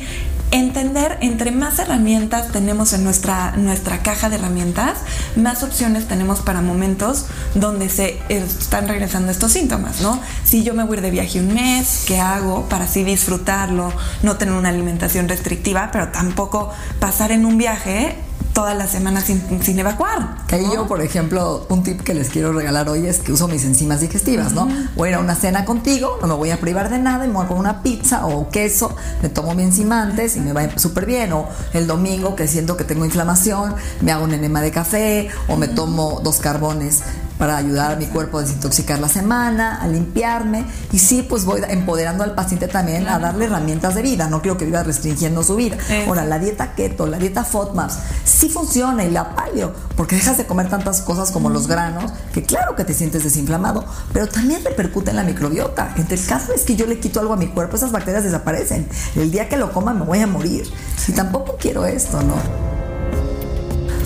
entender 0.50 1.18
entre 1.20 1.50
más 1.50 1.78
herramientas 1.78 2.48
tenemos 2.52 2.92
en 2.92 3.04
nuestra, 3.04 3.52
nuestra 3.56 4.02
caja 4.02 4.28
de 4.28 4.36
herramientas, 4.36 4.98
más 5.36 5.62
opciones 5.62 6.08
tenemos 6.08 6.40
para 6.40 6.60
momentos 6.60 7.26
donde 7.54 7.88
se 7.88 8.20
están 8.28 8.88
regresando 8.88 9.30
estos 9.30 9.52
síntomas, 9.52 10.00
¿no? 10.00 10.20
Si 10.44 10.62
yo 10.62 10.74
me 10.74 10.84
voy 10.84 10.98
de 11.00 11.10
viaje 11.10 11.40
un 11.40 11.54
mes, 11.54 12.04
¿qué 12.06 12.18
hago 12.20 12.68
para 12.68 12.84
así 12.84 13.04
disfrutarlo, 13.04 13.92
no 14.22 14.36
tener 14.36 14.54
una 14.54 14.70
alimentación 14.70 15.28
restrictiva, 15.28 15.90
pero 15.92 16.08
tampoco 16.08 16.72
pasar 16.98 17.32
en 17.32 17.46
un 17.46 17.56
viaje 17.56 18.16
toda 18.60 18.74
la 18.74 18.86
semana 18.86 19.22
sin, 19.22 19.78
evacuar. 19.78 20.36
Que 20.46 20.62
yo, 20.62 20.86
por 20.86 21.00
ejemplo, 21.00 21.64
un 21.70 21.82
tip 21.82 22.02
que 22.02 22.12
les 22.12 22.28
quiero 22.28 22.52
regalar 22.52 22.90
hoy 22.90 23.06
es 23.06 23.20
que 23.20 23.32
uso 23.32 23.48
mis 23.48 23.64
enzimas 23.64 24.02
digestivas, 24.02 24.52
¿no? 24.52 24.68
Voy 24.96 25.08
a 25.08 25.12
ir 25.12 25.16
a 25.16 25.20
una 25.20 25.34
cena 25.34 25.64
contigo, 25.64 26.18
no 26.20 26.28
me 26.28 26.34
voy 26.34 26.50
a 26.50 26.60
privar 26.60 26.90
de 26.90 26.98
nada 26.98 27.26
me 27.26 27.32
voy 27.32 27.46
a 27.46 27.48
comer 27.48 27.58
una 27.60 27.82
pizza 27.82 28.26
o 28.26 28.50
queso, 28.50 28.94
me 29.22 29.30
tomo 29.30 29.54
mi 29.54 29.62
enzima 29.62 30.02
antes 30.02 30.36
y 30.36 30.40
me 30.40 30.52
va 30.52 30.78
súper 30.78 31.06
bien. 31.06 31.32
O 31.32 31.48
el 31.72 31.86
domingo 31.86 32.36
que 32.36 32.46
siento 32.46 32.76
que 32.76 32.84
tengo 32.84 33.06
inflamación, 33.06 33.74
me 34.02 34.12
hago 34.12 34.24
un 34.24 34.34
enema 34.34 34.60
de 34.60 34.70
café 34.70 35.30
o 35.48 35.56
me 35.56 35.66
tomo 35.66 36.20
dos 36.22 36.38
carbones 36.38 37.02
para 37.40 37.56
ayudar 37.56 37.92
a 37.92 37.96
mi 37.96 38.04
cuerpo 38.04 38.38
a 38.38 38.42
desintoxicar 38.42 39.00
la 39.00 39.08
semana, 39.08 39.80
a 39.80 39.88
limpiarme. 39.88 40.66
Y 40.92 40.98
sí, 40.98 41.26
pues 41.26 41.46
voy 41.46 41.62
empoderando 41.66 42.22
al 42.22 42.34
paciente 42.34 42.68
también 42.68 43.08
a 43.08 43.18
darle 43.18 43.46
herramientas 43.46 43.94
de 43.94 44.02
vida. 44.02 44.28
No 44.28 44.42
quiero 44.42 44.58
que 44.58 44.66
viva 44.66 44.82
restringiendo 44.82 45.42
su 45.42 45.56
vida. 45.56 45.78
Ahora, 46.06 46.26
la 46.26 46.38
dieta 46.38 46.74
keto, 46.74 47.06
la 47.06 47.16
dieta 47.16 47.42
FODMAPs, 47.42 47.98
sí 48.24 48.50
funciona 48.50 49.04
y 49.04 49.10
la 49.10 49.34
paleo, 49.34 49.72
porque 49.96 50.16
dejas 50.16 50.36
de 50.36 50.44
comer 50.44 50.68
tantas 50.68 51.00
cosas 51.00 51.30
como 51.30 51.48
los 51.48 51.66
granos, 51.66 52.12
que 52.34 52.42
claro 52.42 52.76
que 52.76 52.84
te 52.84 52.92
sientes 52.92 53.24
desinflamado, 53.24 53.86
pero 54.12 54.28
también 54.28 54.62
repercute 54.62 55.10
en 55.10 55.16
la 55.16 55.22
microbiota. 55.22 55.94
Entre 55.96 56.16
el 56.16 56.26
caso 56.26 56.52
es 56.52 56.64
que 56.64 56.76
yo 56.76 56.84
le 56.84 57.00
quito 57.00 57.20
algo 57.20 57.32
a 57.32 57.36
mi 57.38 57.48
cuerpo, 57.48 57.76
esas 57.76 57.90
bacterias 57.90 58.22
desaparecen. 58.22 58.86
El 59.16 59.30
día 59.30 59.48
que 59.48 59.56
lo 59.56 59.72
coma 59.72 59.94
me 59.94 60.04
voy 60.04 60.18
a 60.18 60.26
morir. 60.26 60.70
Y 61.08 61.12
tampoco 61.12 61.56
quiero 61.58 61.86
esto, 61.86 62.20
¿no? 62.22 62.69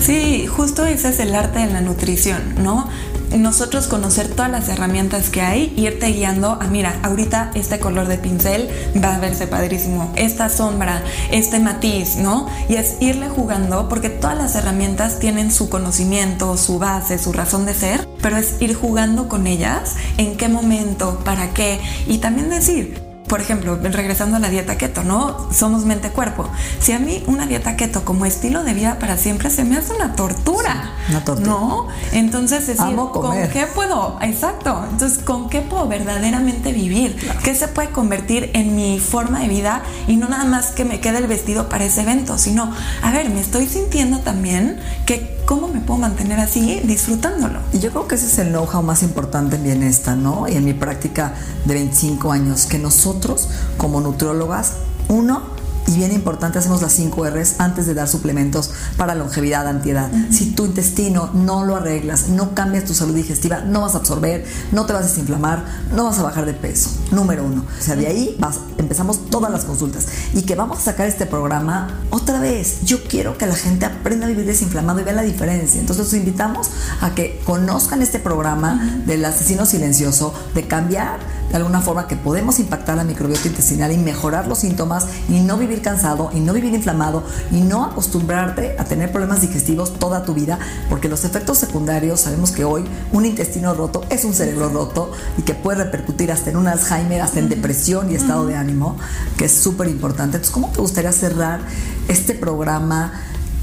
Sí, 0.05 0.45
justo 0.45 0.85
ese 0.85 1.09
es 1.09 1.19
el 1.19 1.33
arte 1.33 1.57
de 1.57 1.73
la 1.73 1.81
nutrición, 1.81 2.63
¿no? 2.63 2.87
nosotros 3.35 3.87
conocer 3.87 4.27
todas 4.27 4.51
las 4.51 4.69
herramientas 4.69 5.29
que 5.29 5.41
hay, 5.41 5.73
irte 5.75 6.07
guiando 6.07 6.59
a, 6.61 6.67
mira, 6.67 6.99
ahorita 7.01 7.51
este 7.55 7.79
color 7.79 8.07
de 8.07 8.17
pincel 8.17 8.69
va 9.03 9.15
a 9.15 9.19
verse 9.19 9.47
padrísimo, 9.47 10.13
esta 10.15 10.47
sombra, 10.47 11.01
este 11.31 11.59
matiz, 11.59 12.17
¿no? 12.17 12.47
Y 12.69 12.75
es 12.75 12.97
irle 13.01 13.27
jugando 13.29 13.89
porque 13.89 14.09
todas 14.09 14.37
las 14.37 14.55
herramientas 14.55 15.19
tienen 15.19 15.51
su 15.51 15.69
conocimiento, 15.69 16.55
su 16.55 16.79
base, 16.79 17.17
su 17.17 17.33
razón 17.33 17.65
de 17.65 17.73
ser, 17.73 18.07
pero 18.21 18.37
es 18.37 18.61
ir 18.61 18.75
jugando 18.75 19.27
con 19.27 19.47
ellas, 19.47 19.95
en 20.17 20.37
qué 20.37 20.47
momento, 20.47 21.19
para 21.25 21.49
qué, 21.49 21.79
y 22.07 22.19
también 22.19 22.49
decir, 22.49 23.04
por 23.27 23.41
ejemplo, 23.41 23.77
regresando 23.81 24.37
a 24.37 24.39
la 24.39 24.49
dieta 24.49 24.77
keto, 24.77 25.03
¿no? 25.03 25.51
Somos 25.51 25.85
mente-cuerpo. 25.85 26.47
Si 26.79 26.91
a 26.91 26.99
mí 26.99 27.23
una 27.27 27.47
dieta 27.47 27.75
keto 27.75 28.05
como 28.05 28.25
estilo 28.25 28.63
de 28.63 28.73
vida 28.73 28.99
para 28.99 29.17
siempre 29.17 29.49
se 29.49 29.63
me 29.63 29.77
hace 29.77 29.93
una 29.93 30.15
tortura. 30.15 30.93
una 31.09 31.23
tortura. 31.23 31.49
¿No? 31.49 31.87
Entonces, 32.11 32.67
decir, 32.67 32.95
¿con 32.95 33.47
qué 33.49 33.67
puedo? 33.73 34.17
Exacto. 34.21 34.85
Entonces, 34.91 35.19
¿con 35.19 35.49
qué 35.49 35.61
puedo 35.61 35.87
verdaderamente 35.87 36.71
vivir? 36.71 37.15
¿Qué 37.43 37.55
se 37.55 37.67
puede 37.67 37.89
convertir 37.89 38.51
en 38.53 38.75
mi 38.75 38.99
forma 38.99 39.39
de 39.39 39.47
vida? 39.47 39.81
Y 40.07 40.17
no 40.17 40.29
nada 40.29 40.45
más 40.45 40.67
que 40.67 40.85
me 40.85 40.99
quede 40.99 41.17
el 41.17 41.27
vestido 41.27 41.67
para 41.67 41.85
ese 41.85 42.01
evento, 42.01 42.37
sino, 42.37 42.71
a 43.01 43.11
ver, 43.11 43.29
me 43.29 43.39
estoy 43.39 43.67
sintiendo 43.67 44.19
también 44.19 44.79
que 45.05 45.34
cómo 45.45 45.67
me 45.67 45.79
puedo 45.79 45.99
mantener 45.99 46.39
así 46.39 46.81
disfrutándolo. 46.83 47.59
Y 47.71 47.79
yo 47.79 47.91
creo 47.91 48.07
que 48.07 48.15
ese 48.15 48.25
es 48.25 48.39
el 48.39 48.49
know-how 48.49 48.81
más 48.81 49.03
importante 49.03 49.55
en 49.55 49.63
Bienesta, 49.63 50.15
¿no? 50.15 50.47
Y 50.47 50.53
en 50.53 50.65
mi 50.65 50.73
práctica 50.73 51.33
de 51.65 51.73
25 51.75 52.31
años, 52.31 52.65
que 52.65 52.79
nosotros 52.79 53.49
como 53.77 54.01
nutriólogas, 54.01 54.73
uno, 55.07 55.54
Y 55.87 55.97
bien 55.97 56.11
importante, 56.11 56.57
hacemos 56.57 56.81
las 56.81 56.93
5 56.93 57.25
R's 57.29 57.55
antes 57.59 57.85
de 57.85 57.93
dar 57.93 58.07
suplementos 58.07 58.71
para 58.97 59.13
longevidad, 59.13 59.67
antiedad. 59.67 60.09
Si 60.31 60.51
tu 60.51 60.65
intestino 60.65 61.29
no 61.33 61.63
lo 61.63 61.75
arreglas, 61.75 62.29
no 62.29 62.55
cambias 62.55 62.85
tu 62.85 62.95
salud 62.95 63.13
digestiva, 63.13 63.61
no 63.61 63.81
vas 63.81 63.93
a 63.93 63.99
absorber, 63.99 64.45
no 64.71 64.85
te 64.85 64.93
vas 64.93 65.05
a 65.05 65.07
desinflamar, 65.07 65.63
no 65.93 66.05
vas 66.05 66.17
a 66.17 66.23
bajar 66.23 66.45
de 66.45 66.53
peso. 66.53 66.89
Número 67.11 67.43
uno. 67.43 67.65
O 67.79 67.83
sea, 67.83 67.95
de 67.95 68.07
ahí 68.07 68.35
vas, 68.39 68.59
empezamos 68.77 69.29
todas 69.29 69.51
las 69.51 69.63
consultas. 69.63 70.07
Y 70.33 70.41
que 70.41 70.55
vamos 70.55 70.79
a 70.79 70.81
sacar 70.81 71.07
este 71.07 71.27
programa 71.27 72.01
otra 72.09 72.39
vez. 72.39 72.81
Yo 72.83 73.03
quiero 73.03 73.37
que 73.37 73.45
la 73.45 73.55
gente 73.55 73.85
aprenda 73.85 74.25
a 74.25 74.29
vivir 74.29 74.45
desinflamado 74.45 74.99
y 75.01 75.03
vea 75.03 75.13
la 75.13 75.21
diferencia. 75.21 75.79
Entonces 75.79 76.05
los 76.05 76.13
invitamos 76.15 76.69
a 77.01 77.13
que 77.13 77.41
conozcan 77.45 78.01
este 78.01 78.19
programa 78.19 79.03
del 79.05 79.23
asesino 79.23 79.65
silencioso, 79.65 80.33
de 80.55 80.67
cambiar 80.67 81.19
de 81.55 81.61
alguna 81.61 81.79
forma 81.79 82.05
que 82.05 82.17
podemos 82.17 82.59
impactar 82.59 82.97
la 82.97 83.05
microbiota 83.05 83.47
intestinal 83.47 83.89
y 83.93 83.97
mejorar 83.97 84.45
los 84.45 84.59
síntomas 84.59 85.07
y 85.29 85.39
no 85.39 85.57
vivir 85.57 85.81
cansado 85.81 86.29
y 86.33 86.41
no 86.41 86.51
vivir 86.51 86.73
inflamado 86.73 87.23
y 87.49 87.61
no 87.61 87.85
acostumbrarte 87.85 88.75
a 88.77 88.83
tener 88.83 89.09
problemas 89.09 89.39
digestivos 89.39 89.97
toda 89.97 90.25
tu 90.25 90.33
vida, 90.33 90.59
porque 90.89 91.07
los 91.07 91.23
efectos 91.23 91.57
secundarios 91.57 92.19
sabemos 92.19 92.51
que 92.51 92.65
hoy 92.65 92.83
un 93.13 93.25
intestino 93.25 93.73
roto 93.73 94.03
es 94.09 94.25
un 94.25 94.33
cerebro 94.33 94.67
roto 94.67 95.13
y 95.37 95.43
que 95.43 95.53
puede 95.53 95.85
repercutir 95.85 96.29
hasta 96.29 96.49
en 96.49 96.57
un 96.57 96.67
Alzheimer, 96.67 97.21
hasta 97.21 97.39
en 97.39 97.47
depresión 97.47 98.11
y 98.11 98.15
estado 98.15 98.45
de 98.45 98.57
ánimo, 98.57 98.97
que 99.37 99.45
es 99.45 99.53
súper 99.53 99.87
importante. 99.87 100.35
Entonces, 100.35 100.53
¿cómo 100.53 100.69
te 100.71 100.81
gustaría 100.81 101.13
cerrar 101.13 101.61
este 102.09 102.33
programa? 102.33 103.13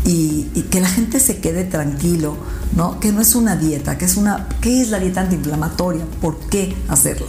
Y, 0.05 0.51
y, 0.55 0.63
que 0.63 0.81
la 0.81 0.89
gente 0.89 1.21
se 1.21 1.39
quede 1.39 1.63
tranquilo, 1.63 2.37
¿no? 2.75 2.99
Que 2.99 3.13
no 3.13 3.21
es 3.21 3.37
una 3.37 3.55
dieta, 3.55 3.99
que 3.99 4.05
es 4.05 4.17
una, 4.17 4.49
¿qué 4.61 4.81
es 4.83 4.89
la 4.89 4.99
dieta 4.99 5.21
antiinflamatoria? 5.21 6.05
¿Por 6.21 6.41
qué 6.41 6.75
hacerla? 6.89 7.29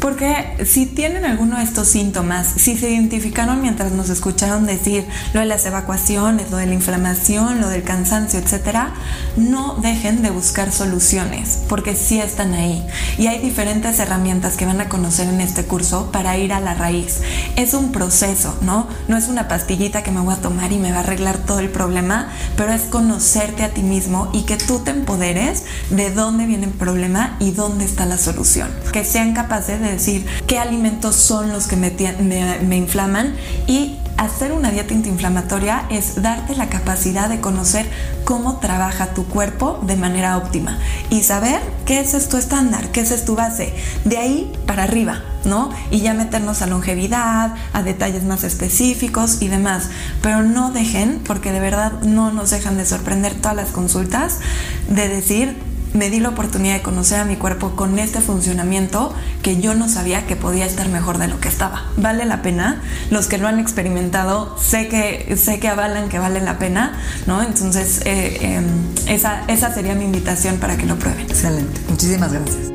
Porque 0.00 0.56
si 0.64 0.86
tienen 0.86 1.24
alguno 1.24 1.56
de 1.56 1.64
estos 1.64 1.88
síntomas, 1.88 2.46
si 2.56 2.76
se 2.76 2.90
identificaron 2.90 3.60
mientras 3.60 3.92
nos 3.92 4.10
escucharon 4.10 4.64
decir 4.64 5.06
lo 5.32 5.40
de 5.40 5.46
las 5.46 5.66
evacuaciones, 5.66 6.50
lo 6.50 6.56
de 6.56 6.66
la 6.66 6.74
inflamación, 6.74 7.60
lo 7.60 7.68
del 7.68 7.82
cansancio, 7.82 8.38
etcétera, 8.38 8.94
no 9.36 9.74
dejen 9.76 10.22
de 10.22 10.30
buscar 10.30 10.70
soluciones, 10.72 11.60
porque 11.68 11.96
sí 11.96 12.20
están 12.20 12.54
ahí. 12.54 12.86
Y 13.18 13.26
hay 13.26 13.40
diferentes 13.40 13.98
herramientas 13.98 14.56
que 14.56 14.66
van 14.66 14.80
a 14.80 14.88
conocer 14.88 15.28
en 15.28 15.40
este 15.40 15.64
curso 15.64 16.12
para 16.12 16.38
ir 16.38 16.52
a 16.52 16.60
la 16.60 16.74
raíz. 16.74 17.20
Es 17.56 17.74
un 17.74 17.90
proceso, 17.90 18.56
¿no? 18.62 18.86
No 19.08 19.16
es 19.16 19.28
una 19.28 19.48
pastillita 19.48 20.02
que 20.02 20.12
me 20.12 20.20
voy 20.20 20.34
a 20.34 20.40
tomar 20.40 20.72
y 20.72 20.78
me 20.78 20.92
va 20.92 20.98
a 20.98 21.00
arreglar 21.00 21.38
todo 21.38 21.58
el 21.58 21.70
problema, 21.70 22.28
pero 22.56 22.72
es 22.72 22.82
conocerte 22.82 23.64
a 23.64 23.70
ti 23.70 23.82
mismo 23.82 24.30
y 24.32 24.42
que 24.42 24.56
tú 24.56 24.80
te 24.80 24.92
empoderes 24.92 25.64
de 25.90 26.10
dónde 26.10 26.46
viene 26.46 26.66
el 26.66 26.72
problema 26.72 27.36
y 27.40 27.50
dónde 27.50 27.84
está 27.84 28.06
la 28.06 28.18
solución. 28.18 28.68
Que 28.92 29.04
sean 29.04 29.34
capaces 29.34 29.80
de 29.80 29.87
decir 29.90 30.26
qué 30.46 30.58
alimentos 30.58 31.16
son 31.16 31.52
los 31.52 31.66
que 31.66 31.76
me, 31.76 32.76
inflaman 32.76 33.34
y 33.66 33.96
hacer 34.16 34.52
una 34.52 34.70
dieta 34.70 34.94
antiinflamatoria 34.94 35.86
es 35.90 36.20
darte 36.20 36.56
la 36.56 36.68
capacidad 36.68 37.28
de 37.28 37.40
conocer 37.40 37.86
cómo 38.24 38.58
trabaja 38.58 39.14
tu 39.14 39.24
cuerpo 39.26 39.78
de 39.82 39.96
manera 39.96 40.36
óptima 40.36 40.78
y 41.08 41.22
saber 41.22 41.60
qué 41.86 42.00
es 42.00 42.28
tu 42.28 42.36
estándar, 42.36 42.90
qué 42.90 43.00
es 43.00 43.24
tu 43.24 43.36
base. 43.36 43.72
De 44.04 44.18
ahí 44.18 44.52
para 44.66 44.82
arriba, 44.82 45.22
¿no? 45.44 45.70
Y 45.90 46.00
ya 46.00 46.14
meternos 46.14 46.62
a 46.62 46.66
longevidad, 46.66 47.54
a 47.72 47.82
detalles 47.82 48.24
más 48.24 48.44
específicos 48.44 49.40
y 49.40 49.48
demás. 49.48 49.88
Pero 50.20 50.42
no 50.42 50.72
dejen, 50.72 51.20
porque 51.24 51.52
de 51.52 51.60
verdad 51.60 51.92
no 52.02 52.32
nos 52.32 52.50
dejan 52.50 52.76
de 52.76 52.86
sorprender 52.86 53.34
todas 53.34 53.56
las 53.56 53.70
consultas, 53.70 54.40
de 54.88 55.08
decir, 55.08 55.67
me 55.94 56.10
di 56.10 56.20
la 56.20 56.30
oportunidad 56.30 56.74
de 56.74 56.82
conocer 56.82 57.20
a 57.20 57.24
mi 57.24 57.36
cuerpo 57.36 57.76
con 57.76 57.98
este 57.98 58.20
funcionamiento 58.20 59.14
que 59.42 59.60
yo 59.60 59.74
no 59.74 59.88
sabía 59.88 60.26
que 60.26 60.36
podía 60.36 60.66
estar 60.66 60.88
mejor 60.88 61.18
de 61.18 61.28
lo 61.28 61.40
que 61.40 61.48
estaba. 61.48 61.84
¿Vale 61.96 62.24
la 62.24 62.42
pena? 62.42 62.82
Los 63.10 63.26
que 63.26 63.38
lo 63.38 63.48
han 63.48 63.58
experimentado 63.58 64.56
sé 64.58 64.88
que, 64.88 65.36
sé 65.36 65.60
que 65.60 65.68
avalan 65.68 66.08
que 66.08 66.18
vale 66.18 66.40
la 66.40 66.58
pena, 66.58 66.98
¿no? 67.26 67.42
Entonces, 67.42 68.00
eh, 68.04 68.38
eh, 68.40 68.62
esa, 69.06 69.44
esa 69.48 69.72
sería 69.72 69.94
mi 69.94 70.04
invitación 70.04 70.58
para 70.58 70.76
que 70.76 70.86
lo 70.86 70.98
prueben. 70.98 71.26
Excelente. 71.28 71.80
Muchísimas 71.88 72.32
gracias. 72.32 72.72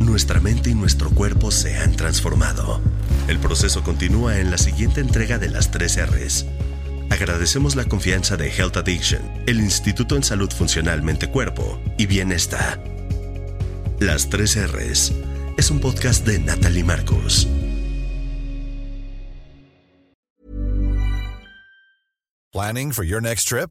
Nuestra 0.00 0.40
mente 0.40 0.70
y 0.70 0.74
nuestro 0.74 1.10
cuerpo 1.10 1.50
se 1.50 1.76
han 1.76 1.94
transformado. 1.94 2.80
El 3.28 3.38
proceso 3.38 3.82
continúa 3.82 4.38
en 4.38 4.50
la 4.50 4.58
siguiente 4.58 5.00
entrega 5.00 5.38
de 5.38 5.48
las 5.48 5.70
3 5.70 6.06
R's 6.06 6.46
Agradecemos 7.10 7.74
la 7.74 7.84
confianza 7.84 8.36
de 8.36 8.48
Health 8.48 8.76
Addiction, 8.76 9.20
el 9.46 9.58
Instituto 9.58 10.16
en 10.16 10.22
Salud 10.22 10.50
Funcional 10.50 11.02
Mente 11.02 11.28
Cuerpo 11.28 11.80
y 11.98 12.06
Bienestar. 12.06 12.82
Las 13.98 14.30
3 14.30 14.72
R's 14.72 15.12
es 15.58 15.70
un 15.70 15.80
podcast 15.80 16.24
de 16.24 16.38
Natalie 16.38 16.84
Marcos. 16.84 17.48
Planning 22.52 22.92
for 22.92 23.04
your 23.04 23.20
next 23.20 23.48
trip? 23.48 23.70